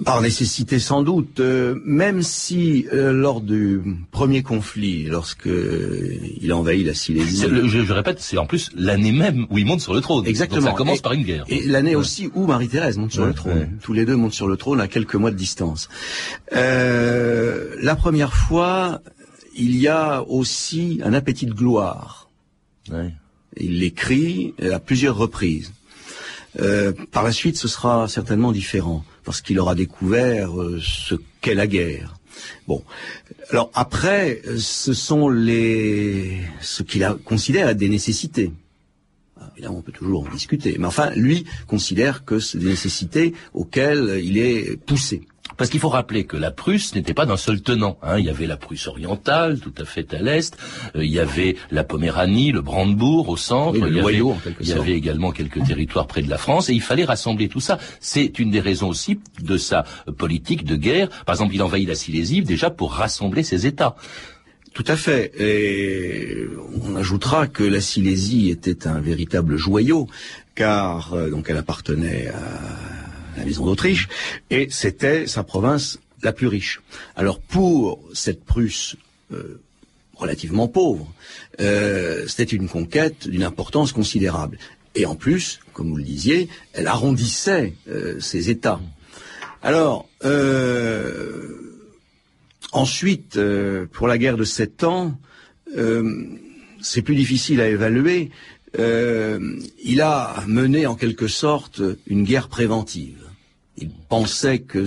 Par 0.02 0.20
nécessité 0.20 0.78
sans 0.78 1.02
doute, 1.02 1.40
euh, 1.40 1.80
même 1.85 2.22
si 2.22 2.87
euh, 2.92 3.12
lors 3.12 3.40
du 3.40 3.80
premier 4.11 4.42
conflit, 4.42 5.04
lorsque 5.04 5.48
il 5.48 6.50
a 6.50 6.57
envahi 6.57 6.83
la 6.85 6.94
Silésie, 6.94 7.44
je, 7.64 7.92
répète, 7.92 8.20
c'est 8.20 8.38
en 8.38 8.46
plus 8.46 8.70
l'année 8.74 9.12
même 9.12 9.46
où 9.50 9.59
il 9.59 9.66
monte 9.66 9.80
sur 9.80 9.94
le 9.94 10.00
trône. 10.00 10.26
Exactement. 10.26 10.61
Donc 10.61 10.70
ça 10.70 10.76
commence 10.76 11.00
par 11.00 11.12
une 11.12 11.22
guerre. 11.22 11.44
Et 11.48 11.62
l'année 11.62 11.94
aussi 11.94 12.28
où 12.35 12.46
Marie-Thérèse 12.46 12.98
monte 12.98 13.12
sur 13.12 13.26
le 13.26 13.35
trône. 13.35 13.78
Tous 13.83 13.92
les 13.92 14.04
deux 14.04 14.16
montent 14.16 14.35
sur 14.35 14.48
le 14.48 14.57
trône 14.57 14.80
à 14.80 14.88
quelques 14.88 15.14
mois 15.14 15.30
de 15.30 15.37
distance. 15.37 15.88
Euh, 16.54 17.74
la 17.80 17.94
première 17.94 18.35
fois, 18.35 19.00
il 19.57 19.76
y 19.76 19.88
a 19.88 20.22
aussi 20.22 21.00
un 21.04 21.12
appétit 21.14 21.46
de 21.46 21.54
gloire. 21.54 22.28
Il 23.57 23.78
l'écrit 23.78 24.54
à 24.72 24.80
plusieurs 24.80 25.16
reprises. 25.16 25.72
par 27.12 27.22
la 27.22 27.33
suite, 27.33 27.57
ce 27.57 27.68
sera 27.68 28.09
certainement 28.09 28.50
différent. 28.50 29.04
Lorsqu'il 29.26 29.58
aura 29.58 29.74
découvert 29.74 30.60
euh, 30.60 30.80
ce 30.82 31.14
qu'est 31.40 31.54
la 31.54 31.66
guerre. 31.66 32.16
Bon, 32.66 32.82
alors 33.50 33.70
après, 33.74 34.42
ce 34.58 34.92
sont 34.92 35.28
les 35.28 36.40
ce 36.60 36.82
qu'il 36.82 37.06
considère 37.24 37.68
être 37.68 37.76
des 37.76 37.88
nécessités. 37.88 38.52
Évidemment, 39.56 39.78
on 39.78 39.82
peut 39.82 39.92
toujours 39.92 40.26
en 40.26 40.30
discuter, 40.30 40.76
mais 40.78 40.87
enfin, 40.87 41.10
lui 41.14 41.44
considère 41.68 42.24
que 42.24 42.40
c'est 42.40 42.58
des 42.58 42.66
nécessités 42.66 43.34
auxquelles 43.52 44.20
il 44.22 44.37
est 44.37 44.76
poussé. 44.76 45.22
Parce 45.57 45.70
qu'il 45.70 45.78
faut 45.78 45.88
rappeler 45.88 46.24
que 46.24 46.37
la 46.37 46.50
Prusse 46.50 46.94
n'était 46.94 47.14
pas 47.14 47.26
d'un 47.26 47.37
seul 47.37 47.61
tenant. 47.61 47.96
Hein. 48.02 48.18
Il 48.18 48.24
y 48.24 48.30
avait 48.30 48.46
la 48.46 48.57
Prusse 48.57 48.88
orientale, 48.88 49.61
tout 49.61 49.74
à 49.78 49.85
fait 49.85 50.12
à 50.12 50.20
l'est. 50.20 50.57
Euh, 50.96 51.04
il 51.04 51.12
y 51.12 51.20
avait 51.20 51.57
la 51.70 51.85
Poméranie, 51.85 52.50
le 52.50 52.61
Brandebourg 52.61 53.28
au 53.28 53.37
centre. 53.37 53.78
le 53.78 53.88
il 53.88 53.96
y, 53.96 54.00
noyau, 54.00 54.30
avait, 54.30 54.38
en 54.38 54.40
quelque 54.40 54.62
il 54.62 54.68
y 54.68 54.72
avait 54.72 54.92
également 54.92 55.30
quelques 55.30 55.64
territoires 55.64 56.09
près 56.09 56.22
de 56.22 56.30
la 56.30 56.38
France. 56.38 56.70
Et 56.70 56.72
il 56.72 56.83
fallait 56.83 57.04
rassembler 57.04 57.48
tout 57.48 57.61
ça. 57.61 57.78
C'est 58.00 58.38
une 58.38 58.50
des 58.50 58.61
raisons 58.61 58.88
aussi 58.88 59.20
de 59.40 59.57
sa 59.57 59.85
politique 60.18 60.64
de 60.64 60.74
guerre. 60.74 61.09
Par 61.24 61.37
exemple, 61.37 61.54
il 61.54 61.62
envahit 61.62 61.87
la 61.87 61.94
Silésie 61.94 62.42
déjà 62.42 62.70
pour 62.70 62.92
rassembler 62.92 63.44
ses 63.44 63.66
États. 63.66 63.94
Tout 64.72 64.85
à 64.88 64.96
fait. 64.96 65.30
Et 65.38 66.46
on 66.83 66.96
ajoutera 66.96 67.46
que 67.46 67.62
la 67.62 67.80
Silésie 67.80 68.50
était 68.50 68.88
un 68.88 69.00
véritable 69.00 69.57
joyau, 69.57 70.09
car 70.57 71.14
euh, 71.14 71.30
donc 71.30 71.46
elle 71.48 71.59
appartenait 71.59 72.26
à 72.28 72.93
la 73.36 73.44
maison 73.44 73.64
d'Autriche, 73.66 74.08
et 74.50 74.68
c'était 74.70 75.26
sa 75.26 75.42
province 75.42 75.98
la 76.24 76.32
plus 76.32 76.48
riche. 76.48 76.80
Alors 77.16 77.38
pour 77.38 78.00
cette 78.12 78.44
Prusse 78.44 78.96
euh, 79.32 79.60
relativement 80.14 80.68
pauvre, 80.68 81.12
euh, 81.60 82.26
c'était 82.26 82.44
une 82.44 82.68
conquête 82.68 83.28
d'une 83.28 83.42
importance 83.42 83.92
considérable. 83.92 84.58
Et 84.96 85.06
en 85.06 85.16
plus, 85.16 85.60
comme 85.72 85.90
vous 85.90 85.96
le 85.96 86.04
disiez, 86.04 86.48
elle 86.72 86.86
arrondissait 86.86 87.74
euh, 87.88 88.18
ses 88.20 88.48
États. 88.50 88.80
Alors, 89.62 90.08
ensuite, 92.72 93.38
pour 93.92 94.08
la 94.08 94.18
guerre 94.18 94.36
de 94.36 94.44
sept 94.44 94.84
ans, 94.84 95.18
c'est 96.82 97.00
plus 97.00 97.14
difficile 97.14 97.62
à 97.62 97.68
évaluer. 97.68 98.30
il 98.78 100.00
a 100.02 100.44
mené 100.46 100.86
en 100.86 100.96
quelque 100.96 101.28
sorte 101.28 101.80
une 102.06 102.24
guerre 102.24 102.48
préventive 102.48 103.23
il 103.76 103.90
pensait 103.90 104.60
que 104.60 104.87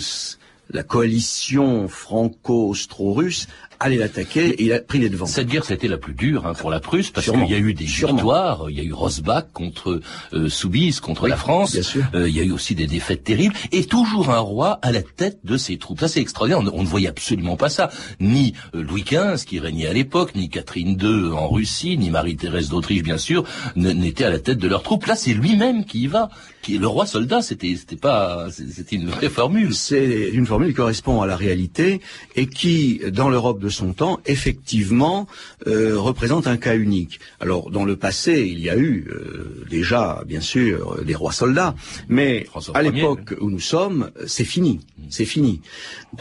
la 0.69 0.83
coalition 0.83 1.87
franco-austro-russe 1.87 3.47
allait 3.79 3.97
l'attaquer 3.97 4.49
et 4.49 4.63
il 4.63 4.73
a 4.73 4.79
pris 4.79 4.99
les 4.99 5.09
devants. 5.09 5.25
Cette 5.25 5.47
guerre, 5.47 5.65
c'était 5.65 5.87
la 5.87 5.97
plus 5.97 6.13
dure 6.13 6.45
hein, 6.45 6.53
pour 6.53 6.69
la 6.69 6.79
Prusse 6.79 7.11
parce 7.11 7.29
qu'il 7.29 7.49
y 7.49 7.53
a 7.53 7.57
eu 7.57 7.73
des 7.73 7.85
victoires. 7.85 8.65
Il 8.69 8.77
y 8.77 8.79
a 8.79 8.83
eu 8.83 8.93
Rosbach 8.93 9.45
contre 9.53 10.01
euh, 10.33 10.49
Soubise, 10.49 10.99
contre 10.99 11.27
la 11.27 11.37
France. 11.37 11.77
Euh, 12.13 12.29
il 12.29 12.35
y 12.35 12.39
a 12.39 12.43
eu 12.43 12.51
aussi 12.51 12.75
des 12.75 12.87
défaites 12.87 13.23
terribles 13.23 13.55
et 13.71 13.85
toujours 13.85 14.29
un 14.29 14.39
roi 14.39 14.79
à 14.81 14.91
la 14.91 15.01
tête 15.01 15.39
de 15.43 15.57
ses 15.57 15.77
troupes. 15.77 15.99
Ça, 15.99 16.07
c'est 16.07 16.21
extraordinaire. 16.21 16.73
On, 16.73 16.83
ne 16.83 16.87
voyait 16.87 17.07
absolument 17.07 17.57
pas 17.57 17.69
ça. 17.69 17.89
Ni 18.19 18.53
euh, 18.75 18.81
Louis 18.81 19.03
XV 19.03 19.45
qui 19.45 19.59
régnait 19.59 19.87
à 19.87 19.93
l'époque, 19.93 20.35
ni 20.35 20.49
Catherine 20.49 20.97
II 20.99 21.31
en 21.33 21.49
Russie, 21.49 21.97
ni 21.97 22.09
Marie-Thérèse 22.09 22.69
d'Autriche, 22.69 23.03
bien 23.03 23.17
sûr, 23.17 23.43
n'étaient 23.75 24.25
à 24.25 24.29
la 24.29 24.39
tête 24.39 24.57
de 24.57 24.67
leurs 24.67 24.83
troupes. 24.83 25.05
Là, 25.05 25.15
c'est 25.15 25.33
lui-même 25.33 25.85
qui 25.85 26.03
y 26.03 26.07
va. 26.07 26.29
Qui, 26.61 26.77
le 26.77 26.87
roi 26.87 27.05
soldat, 27.05 27.41
c'était, 27.41 27.75
c'était 27.75 27.95
pas, 27.95 28.47
c'était 28.51 28.95
une 28.95 29.09
vraie 29.09 29.29
formule. 29.29 29.73
C'est 29.73 30.29
une 30.33 30.45
formule 30.45 30.69
qui 30.69 30.75
correspond 30.75 31.21
à 31.21 31.27
la 31.27 31.35
réalité 31.35 32.01
et 32.35 32.47
qui, 32.47 33.01
dans 33.11 33.29
l'Europe 33.29 33.59
de 33.59 33.66
son 33.69 33.93
temps, 33.93 34.19
effectivement, 34.25 35.27
euh, 35.67 35.97
représente 35.99 36.47
un 36.47 36.57
cas 36.57 36.75
unique. 36.75 37.19
Alors, 37.39 37.69
dans 37.69 37.85
le 37.85 37.95
passé, 37.95 38.47
il 38.49 38.59
y 38.59 38.69
a 38.69 38.77
eu 38.77 39.07
euh, 39.09 39.65
déjà, 39.69 40.23
bien 40.25 40.41
sûr, 40.41 41.03
des 41.03 41.15
rois 41.15 41.31
soldats, 41.31 41.75
mais 42.07 42.47
à 42.73 42.81
l'époque 42.81 43.35
où 43.41 43.49
nous 43.49 43.59
sommes, 43.59 44.11
c'est 44.25 44.45
fini. 44.45 44.81
C'est 45.09 45.25
fini. 45.25 45.61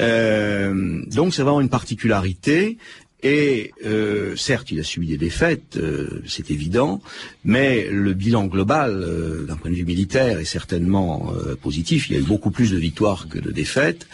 Euh, 0.00 1.02
donc, 1.06 1.35
c'est 1.35 1.42
vraiment 1.42 1.61
une 1.61 1.68
particularité. 1.68 2.78
Et 3.22 3.72
euh, 3.85 4.37
certes, 4.37 4.70
il 4.70 4.79
a 4.79 4.83
subi 4.83 5.07
des 5.07 5.16
défaites, 5.16 5.79
euh, 5.79 6.22
c'est 6.26 6.50
évident, 6.50 7.00
mais 7.44 7.88
le 7.90 8.12
bilan 8.12 8.44
global, 8.44 8.92
euh, 8.92 9.46
d'un 9.46 9.57
point 9.57 9.70
de 9.70 9.76
vue 9.76 9.87
militaire, 9.87 10.38
est 10.38 10.44
certainement 10.44 11.33
positif. 11.62 12.11
Il 12.11 12.14
y 12.14 12.18
a 12.18 12.20
eu 12.20 12.24
beaucoup 12.24 12.50
plus 12.50 12.70
de 12.70 12.76
victoires 12.76 13.26
que 13.29 13.38
de 13.38 13.50
défaites, 13.50 14.07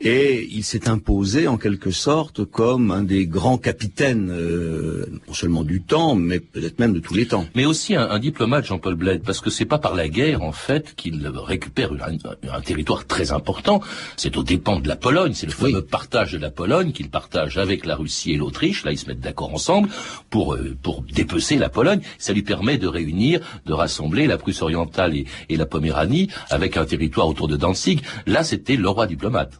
et 0.00 0.46
il 0.52 0.62
s'est 0.62 0.88
imposé 0.88 1.48
en 1.48 1.56
quelque 1.56 1.90
sorte 1.90 2.44
comme 2.44 2.90
un 2.90 3.02
des 3.02 3.26
grands 3.26 3.58
capitaines, 3.58 4.26
non 4.26 5.34
seulement 5.34 5.64
du 5.64 5.80
temps, 5.82 6.14
mais 6.14 6.38
peut-être 6.38 6.78
même 6.78 6.92
de 6.92 7.00
tous 7.00 7.14
les 7.14 7.26
temps. 7.26 7.46
Mais 7.54 7.64
aussi 7.64 7.94
un, 7.94 8.18
diplomate, 8.18 8.66
Jean-Paul 8.66 8.94
Bled, 8.94 9.22
parce 9.22 9.40
que 9.40 9.50
c'est 9.50 9.64
pas 9.64 9.78
par 9.78 9.94
la 9.94 10.08
guerre 10.08 10.42
en 10.42 10.52
fait 10.52 10.94
qu'il 10.96 11.26
récupère 11.26 11.92
un, 11.92 12.60
territoire 12.60 13.06
très 13.06 13.32
important. 13.32 13.80
C'est 14.16 14.36
aux 14.36 14.42
dépens 14.42 14.80
de 14.80 14.88
la 14.88 14.96
Pologne, 14.96 15.32
c'est 15.34 15.46
le 15.46 15.52
fameux 15.52 15.82
partage 15.82 16.32
de 16.32 16.38
la 16.38 16.50
Pologne 16.50 16.92
qu'il 16.92 17.08
partage 17.08 17.58
avec 17.58 17.86
la 17.86 17.96
Russie 17.96 18.32
et 18.32 18.38
l'Autriche 18.50 18.84
Là, 18.84 18.92
ils 18.92 18.98
se 18.98 19.06
mettent 19.06 19.20
d'accord 19.20 19.54
ensemble 19.54 19.88
pour 20.28 20.54
euh, 20.54 20.76
pour 20.82 21.02
dépecer 21.02 21.56
la 21.56 21.68
Pologne. 21.68 22.00
Ça 22.18 22.32
lui 22.32 22.42
permet 22.42 22.78
de 22.78 22.88
réunir, 22.88 23.40
de 23.66 23.72
rassembler 23.72 24.26
la 24.26 24.38
Prusse 24.38 24.62
orientale 24.62 25.14
et, 25.14 25.56
la 25.56 25.66
Poméranie 25.66 26.28
avec 26.48 26.76
un 26.76 26.84
territoire 26.84 27.28
autour 27.28 27.46
de 27.46 27.56
Danzig. 27.56 28.00
Là, 28.26 28.42
c'était 28.44 28.76
le 28.76 28.88
roi 28.88 29.06
diplomate. 29.06 29.52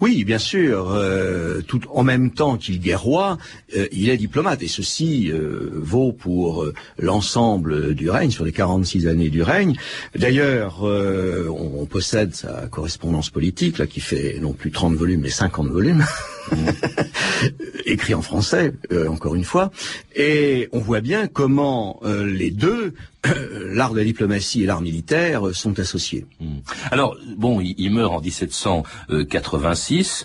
Oui, 0.00 0.24
bien 0.24 0.38
sûr. 0.38 0.90
Euh, 0.90 1.62
tout 1.62 1.80
en 1.92 2.02
même 2.02 2.32
temps 2.32 2.56
qu'il 2.56 2.86
est 2.88 2.94
roi, 2.94 3.38
euh, 3.76 3.86
il 3.92 4.08
est 4.08 4.16
diplomate. 4.16 4.62
Et 4.62 4.68
ceci 4.68 5.30
vaut 5.32 6.12
pour 6.12 6.66
l'ensemble 6.98 7.94
du 7.94 8.10
règne, 8.10 8.30
sur 8.30 8.44
les 8.44 8.52
46 8.52 9.06
années 9.06 9.30
du 9.30 9.42
règne. 9.42 9.74
D'ailleurs, 10.16 10.82
on, 10.82 11.72
on, 11.80 11.86
possède 11.86 12.34
sa 12.34 12.66
correspondance 12.66 13.30
politique, 13.30 13.78
là, 13.78 13.86
qui 13.86 14.00
fait 14.00 14.38
non 14.40 14.52
plus 14.52 14.70
30 14.70 14.94
volumes, 14.94 15.20
mais 15.20 15.30
50 15.30 15.68
volumes. 15.68 16.04
écrit 17.86 18.14
en 18.14 18.22
français, 18.22 18.33
euh, 18.34 19.08
encore 19.08 19.34
une 19.34 19.44
fois, 19.44 19.70
et 20.14 20.68
on 20.72 20.80
voit 20.80 21.00
bien 21.00 21.28
comment 21.28 22.00
euh, 22.04 22.26
les 22.26 22.50
deux, 22.50 22.94
euh, 23.26 23.70
l'art 23.72 23.92
de 23.92 23.98
la 23.98 24.04
diplomatie 24.04 24.62
et 24.62 24.66
l'art 24.66 24.80
militaire, 24.80 25.54
sont 25.54 25.78
associés. 25.78 26.26
Hmm. 26.40 26.58
Alors, 26.90 27.16
bon, 27.36 27.60
il, 27.60 27.90
meurt 27.90 28.12
en 28.12 28.20
1786 28.20 30.24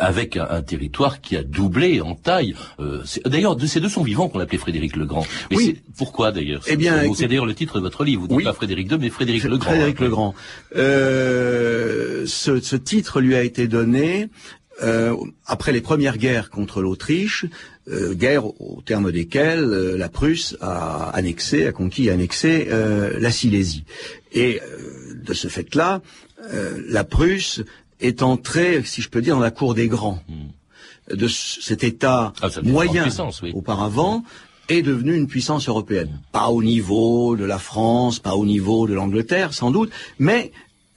avec 0.00 0.36
un, 0.36 0.62
territoire 0.62 1.20
qui 1.20 1.36
a 1.36 1.42
doublé 1.42 2.00
en 2.00 2.14
taille. 2.14 2.54
d'ailleurs, 3.24 3.56
ces 3.66 3.80
deux 3.80 3.88
sont 3.88 4.02
vivants 4.02 4.28
qu'on 4.28 4.40
appelait 4.40 4.58
Frédéric 4.58 4.96
le 4.96 5.06
Grand. 5.06 5.26
Mais 5.50 5.56
oui. 5.56 5.78
Pourquoi 5.96 6.32
d'ailleurs 6.32 6.62
Eh 6.66 6.76
bien, 6.76 7.02
c'est 7.14 7.28
d'ailleurs 7.28 7.46
le 7.46 7.54
titre 7.54 7.76
de 7.76 7.82
votre 7.82 8.04
livre. 8.04 8.22
Vous 8.22 8.28
dites 8.28 8.44
pas 8.44 8.52
Frédéric 8.52 8.90
II, 8.90 8.98
mais 9.00 9.10
Frédéric 9.10 9.44
le 9.44 9.58
Grand. 9.58 9.70
Frédéric 9.70 10.00
le 10.00 10.08
Grand. 10.08 10.34
ce, 10.74 12.24
ce 12.26 12.76
titre 12.76 13.20
lui 13.20 13.34
a 13.34 13.42
été 13.42 13.68
donné 13.68 14.28
euh, 14.82 15.16
après 15.46 15.72
les 15.72 15.80
premières 15.80 16.18
guerres 16.18 16.50
contre 16.50 16.82
l'Autriche, 16.82 17.46
euh, 17.88 18.14
guerres 18.14 18.46
au 18.46 18.82
terme 18.84 19.12
desquelles 19.12 19.64
euh, 19.64 19.96
la 19.96 20.08
Prusse 20.08 20.56
a 20.60 21.10
annexé, 21.10 21.66
a 21.66 21.72
conquis 21.72 22.06
et 22.06 22.10
annexé 22.10 22.68
la 22.68 23.30
Silésie. 23.30 23.84
Et 24.32 24.60
de 25.14 25.32
ce 25.32 25.48
fait-là, 25.48 26.02
la 26.88 27.04
Prusse 27.04 27.62
est 28.00 28.22
entrée, 28.22 28.82
si 28.84 29.00
je 29.00 29.08
peux 29.08 29.22
dire, 29.22 29.36
dans 29.36 29.42
la 29.42 29.50
cour 29.50 29.74
des 29.74 29.88
grands. 29.88 30.22
Hmm. 30.28 31.14
De 31.14 31.28
cet 31.28 31.84
État 31.84 32.32
ah, 32.40 32.48
moyen 32.62 33.08
auparavant, 33.52 34.24
est 34.70 34.80
devenu 34.80 35.14
une 35.14 35.26
puissance 35.26 35.68
européenne. 35.68 36.20
Pas 36.32 36.48
au 36.48 36.62
niveau 36.62 37.36
de 37.36 37.44
la 37.44 37.58
France, 37.58 38.18
pas 38.18 38.34
au 38.34 38.46
niveau 38.46 38.86
de 38.86 38.94
l'Angleterre, 38.94 39.52
sans 39.52 39.70
doute, 39.70 39.90
mais 40.18 40.50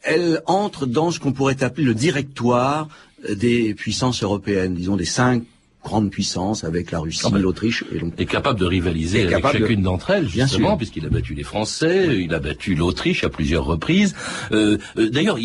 elle 0.03 0.41
entre 0.45 0.85
dans 0.85 1.11
ce 1.11 1.19
qu'on 1.19 1.33
pourrait 1.33 1.61
appeler 1.63 1.85
le 1.85 1.93
directoire 1.93 2.87
des 3.27 3.73
puissances 3.73 4.23
européennes, 4.23 4.75
disons 4.75 4.95
des 4.95 5.05
cinq 5.05 5.43
grandes 5.87 6.11
puissances 6.11 6.63
avec 6.65 6.91
la 6.91 6.99
Russie, 6.99 7.25
ah 7.25 7.37
l'Autriche 7.37 7.85
et 7.93 7.99
donc 7.99 8.13
est 8.17 8.25
capable 8.25 8.59
de 8.59 8.65
rivaliser 8.65 9.25
avec 9.33 9.47
chacune 9.47 9.81
d'entre 9.81 10.09
elles 10.09 10.27
justement 10.27 10.75
puisqu'il 10.75 11.05
a 11.05 11.09
battu 11.09 11.33
les 11.33 11.43
Français, 11.43 12.19
il 12.19 12.33
a 12.33 12.39
battu 12.39 12.75
l'Autriche 12.75 13.23
à 13.23 13.29
plusieurs 13.29 13.63
reprises. 13.63 14.13
Euh, 14.51 14.77
euh, 14.97 15.09
D'ailleurs, 15.09 15.37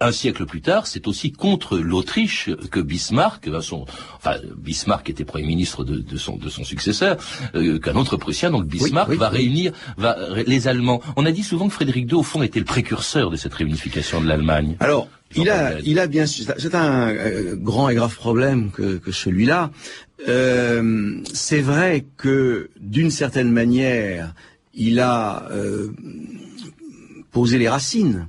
un 0.00 0.10
siècle 0.10 0.46
plus 0.46 0.62
tard, 0.62 0.88
c'est 0.88 1.06
aussi 1.06 1.30
contre 1.30 1.78
l'Autriche 1.78 2.50
que 2.72 2.80
Bismarck, 2.80 3.48
son, 3.60 3.86
enfin 4.16 4.36
Bismarck 4.56 5.08
était 5.10 5.24
premier 5.24 5.46
ministre 5.46 5.84
de, 5.84 5.98
de 5.98 6.16
son 6.16 6.36
de 6.36 6.48
son 6.48 6.64
successeur, 6.64 7.16
euh, 7.54 7.78
qu'un 7.78 7.94
autre 7.94 8.16
Prussien, 8.16 8.50
donc 8.50 8.66
Bismarck, 8.66 9.12
va 9.12 9.28
réunir 9.28 9.72
va, 9.96 10.16
les 10.46 10.66
Allemands. 10.66 11.00
On 11.16 11.24
a 11.24 11.30
dit 11.30 11.44
souvent 11.44 11.68
que 11.68 11.74
Frédéric 11.74 12.10
II 12.10 12.18
au 12.18 12.22
fond 12.24 12.42
était 12.42 12.58
le 12.58 12.64
précurseur 12.64 13.30
de 13.30 13.36
cette 13.36 13.54
réunification 13.54 14.20
de 14.20 14.26
l'Allemagne. 14.26 14.76
Alors 14.80 15.08
il 15.36 15.50
a, 15.50 15.78
il 15.80 15.98
a 15.98 16.06
bien 16.06 16.26
sûr, 16.26 16.46
c'est 16.58 16.74
un 16.74 17.08
euh, 17.10 17.56
grand 17.56 17.88
et 17.88 17.94
grave 17.94 18.14
problème 18.14 18.70
que, 18.70 18.96
que 18.98 19.12
celui-là. 19.12 19.70
Euh, 20.28 21.20
c'est 21.32 21.60
vrai 21.60 22.04
que 22.16 22.70
d'une 22.80 23.10
certaine 23.10 23.50
manière, 23.50 24.34
il 24.74 25.00
a 25.00 25.48
euh, 25.50 25.92
posé 27.30 27.58
les 27.58 27.68
racines, 27.68 28.28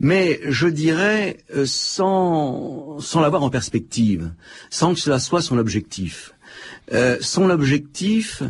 mais 0.00 0.40
je 0.48 0.68
dirais 0.68 1.38
euh, 1.54 1.64
sans, 1.66 2.98
sans 3.00 3.20
l'avoir 3.20 3.42
en 3.42 3.50
perspective, 3.50 4.32
sans 4.70 4.94
que 4.94 5.00
cela 5.00 5.18
soit 5.18 5.42
son 5.42 5.58
objectif. 5.58 6.34
son 7.20 7.50
objectif, 7.50 8.42
euh, 8.42 8.48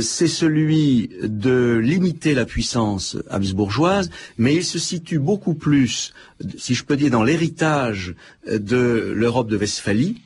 c'est 0.00 0.28
celui 0.28 1.10
de 1.22 1.80
limiter 1.82 2.34
la 2.34 2.46
puissance 2.46 3.16
habsbourgeoise, 3.28 4.10
mais 4.38 4.54
il 4.54 4.64
se 4.64 4.78
situe 4.78 5.18
beaucoup 5.18 5.54
plus, 5.54 6.12
si 6.56 6.74
je 6.74 6.84
peux 6.84 6.96
dire, 6.96 7.10
dans 7.10 7.24
l'héritage 7.24 8.14
de 8.46 9.12
l'Europe 9.14 9.48
de 9.48 9.56
Westphalie, 9.56 10.16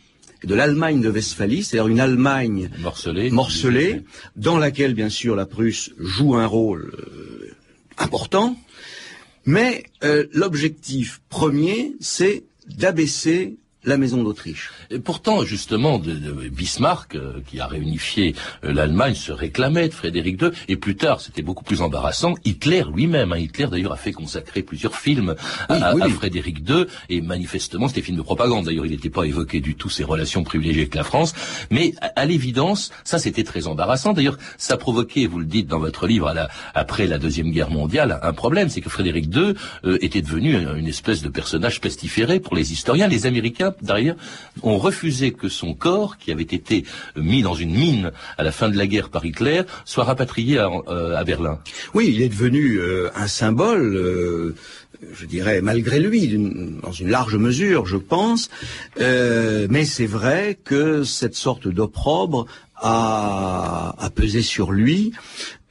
de 0.44 0.54
l'Allemagne 0.54 1.00
de 1.00 1.10
Westphalie, 1.10 1.64
c'est-à-dire 1.64 1.88
une 1.88 2.00
Allemagne 2.00 2.70
morcelée, 2.80 3.30
morcelée 3.30 4.02
dans 4.36 4.58
laquelle, 4.58 4.94
bien 4.94 5.08
sûr, 5.08 5.34
la 5.34 5.46
Prusse 5.46 5.90
joue 5.98 6.36
un 6.36 6.46
rôle 6.46 6.92
euh, 6.98 7.56
important, 7.98 8.56
mais 9.44 9.84
euh, 10.04 10.26
l'objectif 10.32 11.20
premier, 11.28 11.94
c'est 12.00 12.44
d'abaisser 12.68 13.56
la 13.88 13.96
maison 13.96 14.22
d'Autriche. 14.22 14.70
Et 14.90 14.98
pourtant, 14.98 15.44
justement, 15.44 15.98
de, 15.98 16.12
Bismarck, 16.50 17.14
euh, 17.14 17.40
qui 17.46 17.58
a 17.58 17.66
réunifié 17.66 18.34
euh, 18.64 18.72
l'Allemagne, 18.72 19.14
se 19.14 19.32
réclamait 19.32 19.88
de 19.88 19.94
Frédéric 19.94 20.40
II, 20.42 20.50
et 20.68 20.76
plus 20.76 20.94
tard, 20.96 21.20
c'était 21.20 21.42
beaucoup 21.42 21.64
plus 21.64 21.80
embarrassant, 21.80 22.34
Hitler 22.44 22.84
lui-même. 22.94 23.32
Hein, 23.32 23.38
Hitler, 23.38 23.66
d'ailleurs, 23.70 23.92
a 23.92 23.96
fait 23.96 24.12
consacrer 24.12 24.62
plusieurs 24.62 24.94
films 24.94 25.34
à, 25.68 25.94
Frédéric 26.10 26.58
II, 26.68 26.84
et 27.08 27.20
manifestement, 27.20 27.88
c'était 27.88 28.02
films 28.02 28.18
de 28.18 28.22
propagande. 28.22 28.66
D'ailleurs, 28.66 28.86
il 28.86 28.92
n'était 28.92 29.10
pas 29.10 29.24
évoqué 29.24 29.60
du 29.60 29.74
tout 29.74 29.88
ses 29.88 30.04
relations 30.04 30.44
privilégiées 30.44 30.82
avec 30.82 30.94
la 30.94 31.04
France, 31.04 31.34
mais 31.70 31.94
à, 32.14 32.26
l'évidence, 32.26 32.92
ça, 33.04 33.18
c'était 33.18 33.44
très 33.44 33.66
embarrassant. 33.66 34.12
D'ailleurs, 34.12 34.36
ça 34.58 34.76
provoquait, 34.76 35.26
vous 35.26 35.38
le 35.38 35.46
dites 35.46 35.66
dans 35.66 35.78
votre 35.78 36.06
livre, 36.06 36.32
après 36.74 37.06
la 37.06 37.18
Deuxième 37.18 37.50
Guerre 37.50 37.70
mondiale, 37.70 38.20
un 38.22 38.32
problème, 38.32 38.68
c'est 38.68 38.82
que 38.82 38.90
Frédéric 38.90 39.34
II 39.34 39.54
euh, 39.84 39.98
était 40.02 40.22
devenu 40.22 40.56
une 40.56 40.86
espèce 40.86 41.22
de 41.22 41.28
personnage 41.28 41.80
pestiféré 41.80 42.38
pour 42.40 42.54
les 42.54 42.72
historiens. 42.72 43.08
Les 43.08 43.26
Américains 43.26 43.72
derrière, 43.82 44.16
ont 44.62 44.78
refusé 44.78 45.32
que 45.32 45.48
son 45.48 45.74
corps, 45.74 46.18
qui 46.18 46.32
avait 46.32 46.42
été 46.42 46.84
mis 47.16 47.42
dans 47.42 47.54
une 47.54 47.72
mine 47.72 48.12
à 48.36 48.42
la 48.42 48.52
fin 48.52 48.68
de 48.68 48.76
la 48.76 48.86
guerre 48.86 49.10
par 49.10 49.24
Hitler, 49.24 49.62
soit 49.84 50.04
rapatrié 50.04 50.58
à, 50.58 50.70
euh, 50.88 51.24
Berlin. 51.24 51.58
Oui, 51.94 52.12
il 52.14 52.22
est 52.22 52.28
devenu 52.28 52.76
euh, 52.78 53.10
un 53.14 53.26
symbole. 53.26 53.96
Euh, 53.96 54.54
je 55.12 55.26
dirais 55.26 55.60
malgré 55.60 56.00
lui, 56.00 56.26
dans 56.82 56.92
une 56.92 57.08
large 57.08 57.36
mesure, 57.36 57.86
je 57.86 57.96
pense. 57.96 58.50
mais 58.98 59.84
c'est 59.84 60.06
vrai 60.06 60.58
que 60.64 61.04
cette 61.04 61.36
sorte 61.36 61.68
d'opprobre 61.68 62.46
a, 62.74 63.94
pesé 64.16 64.42
sur 64.42 64.72
lui. 64.72 65.12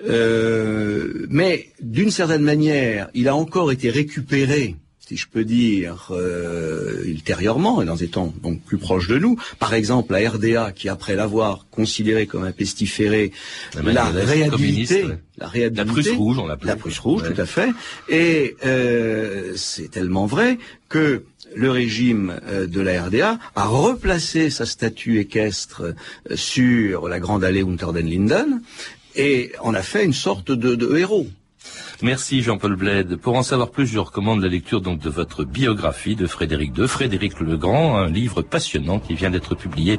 mais 0.08 1.68
d'une 1.82 2.12
certaine 2.12 2.44
manière, 2.44 3.10
il 3.14 3.28
a 3.28 3.36
encore 3.36 3.74
été 3.74 3.90
récupéré 3.90 4.78
si 5.08 5.16
je 5.16 5.28
peux 5.30 5.46
dire, 5.46 6.10
euh, 6.12 7.02
ultérieurement, 7.06 7.82
et 7.82 7.86
dans 7.86 7.96
des 7.96 8.10
temps 8.10 8.34
donc 8.44 8.62
plus 8.62 8.78
proches 8.78 9.08
de 9.08 9.18
nous. 9.18 9.38
Par 9.58 9.74
exemple, 9.74 10.12
la 10.12 10.30
RDA, 10.30 10.74
qui 10.74 10.90
après 10.90 11.16
l'avoir 11.16 11.66
considéré 11.72 12.28
comme 12.28 12.44
un 12.44 12.52
pestiféré, 12.52 13.32
la, 13.82 14.04
réhabilité, 14.04 15.06
la 15.38 15.48
réhabilité, 15.48 15.86
la 15.86 15.86
Prusse 15.86 16.12
rouge, 16.12 16.40
on 16.40 16.48
l'appelle. 16.48 16.68
La 16.68 16.76
Prusse 16.76 17.00
rouge, 17.00 17.24
tout 17.24 17.42
à 17.42 17.46
fait. 17.46 17.70
Et 18.10 18.58
euh, 18.66 19.54
c'est 19.56 19.92
tellement 19.92 20.26
vrai 20.26 20.58
que 20.90 21.24
le 21.56 21.72
régime 21.72 22.42
euh, 22.46 22.68
de 22.68 22.82
la 22.82 23.06
RDA 23.06 23.40
a 23.56 23.66
replacé 23.66 24.50
sa 24.50 24.66
statue 24.66 25.20
équestre 25.20 25.96
sur 26.36 27.08
la 27.08 27.22
grande 27.22 27.46
allée 27.46 27.62
Unter 27.62 27.94
den 27.94 28.08
Linden 28.08 28.62
et 29.16 29.54
en 29.62 29.74
a 29.74 29.82
fait 29.82 30.04
une 30.04 30.14
sorte 30.14 30.52
de, 30.52 30.76
de 30.76 30.98
héros. 30.98 31.28
Merci 32.04 32.44
Jean-Paul 32.44 32.76
Bled. 32.76 33.16
Pour 33.16 33.36
en 33.38 33.42
savoir 33.42 33.72
plus, 33.72 33.88
je 33.88 33.98
recommande 33.98 34.44
la 34.44 34.50
lecture 34.50 34.82
donc 34.82 35.00
de 35.00 35.10
votre 35.10 35.44
biographie 35.44 36.16
de 36.16 36.28
Frédéric 36.28 36.78
II, 36.78 36.88
Frédéric 36.88 37.40
le 37.40 37.58
Grand, 37.58 37.98
un 37.98 38.08
livre 38.08 38.44
passionnant 38.44 39.00
qui 39.00 39.16
vient 39.16 39.32
d'être 39.32 39.56
publié 39.56 39.98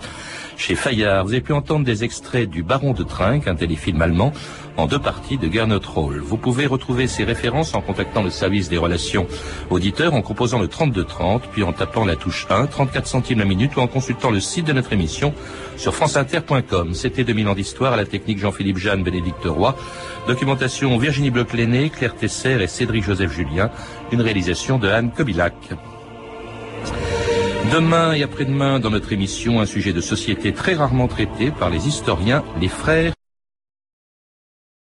chez 0.56 0.76
Fayard. 0.76 1.24
Vous 1.24 1.32
avez 1.32 1.40
pu 1.40 1.52
entendre 1.52 1.84
des 1.84 2.04
extraits 2.04 2.48
du 2.48 2.62
Baron 2.62 2.92
de 2.92 3.02
Trinck, 3.02 3.48
un 3.48 3.56
téléfilm 3.56 4.00
allemand, 4.00 4.32
en 4.78 4.86
deux 4.86 4.98
parties 5.00 5.36
de 5.38 5.52
Gernot 5.52 5.80
Roll. 5.84 6.20
Vous 6.20 6.36
pouvez 6.38 6.66
retrouver 6.66 7.08
ces 7.08 7.24
références 7.24 7.74
en 7.74 7.80
contactant 7.80 8.22
le 8.22 8.30
service 8.30 8.68
des 8.68 8.78
relations 8.78 9.26
auditeurs 9.70 10.14
en 10.14 10.22
composant 10.22 10.60
le 10.60 10.68
3230, 10.68 11.48
puis 11.52 11.64
en 11.64 11.72
tapant 11.72 12.04
la 12.04 12.14
touche 12.14 12.46
1, 12.48 12.66
34 12.66 13.06
centimes 13.06 13.40
la 13.40 13.44
minute, 13.44 13.76
ou 13.76 13.80
en 13.80 13.88
consultant 13.88 14.30
le 14.30 14.38
site 14.38 14.66
de 14.66 14.72
notre 14.72 14.92
émission 14.92 15.34
sur 15.76 15.94
franceinter.com. 15.94 16.94
C'était 16.94 17.24
2000 17.24 17.48
ans 17.48 17.54
d'histoire 17.54 17.92
à 17.92 17.96
la 17.96 18.06
technique 18.06 18.38
Jean-Philippe 18.38 18.78
Jeanne, 18.78 19.02
Bénédicte 19.02 19.44
Roy. 19.44 19.76
Documentation 20.28 20.96
Virginie 20.96 21.30
Bloch-Léné, 21.30 21.90
Claire 21.90 22.14
Tesser 22.14 22.62
et 22.62 22.68
Cédric 22.68 23.02
Joseph 23.02 23.32
Julien. 23.32 23.70
Une 24.12 24.20
réalisation 24.20 24.78
de 24.78 24.88
Anne 24.88 25.10
Kobilac. 25.10 25.54
Demain 27.72 28.12
et 28.12 28.22
après-demain, 28.22 28.78
dans 28.78 28.90
notre 28.90 29.12
émission, 29.12 29.60
un 29.60 29.66
sujet 29.66 29.92
de 29.92 30.00
société 30.00 30.52
très 30.52 30.74
rarement 30.74 31.08
traité 31.08 31.50
par 31.50 31.68
les 31.68 31.88
historiens, 31.88 32.44
les 32.60 32.68
frères 32.68 33.12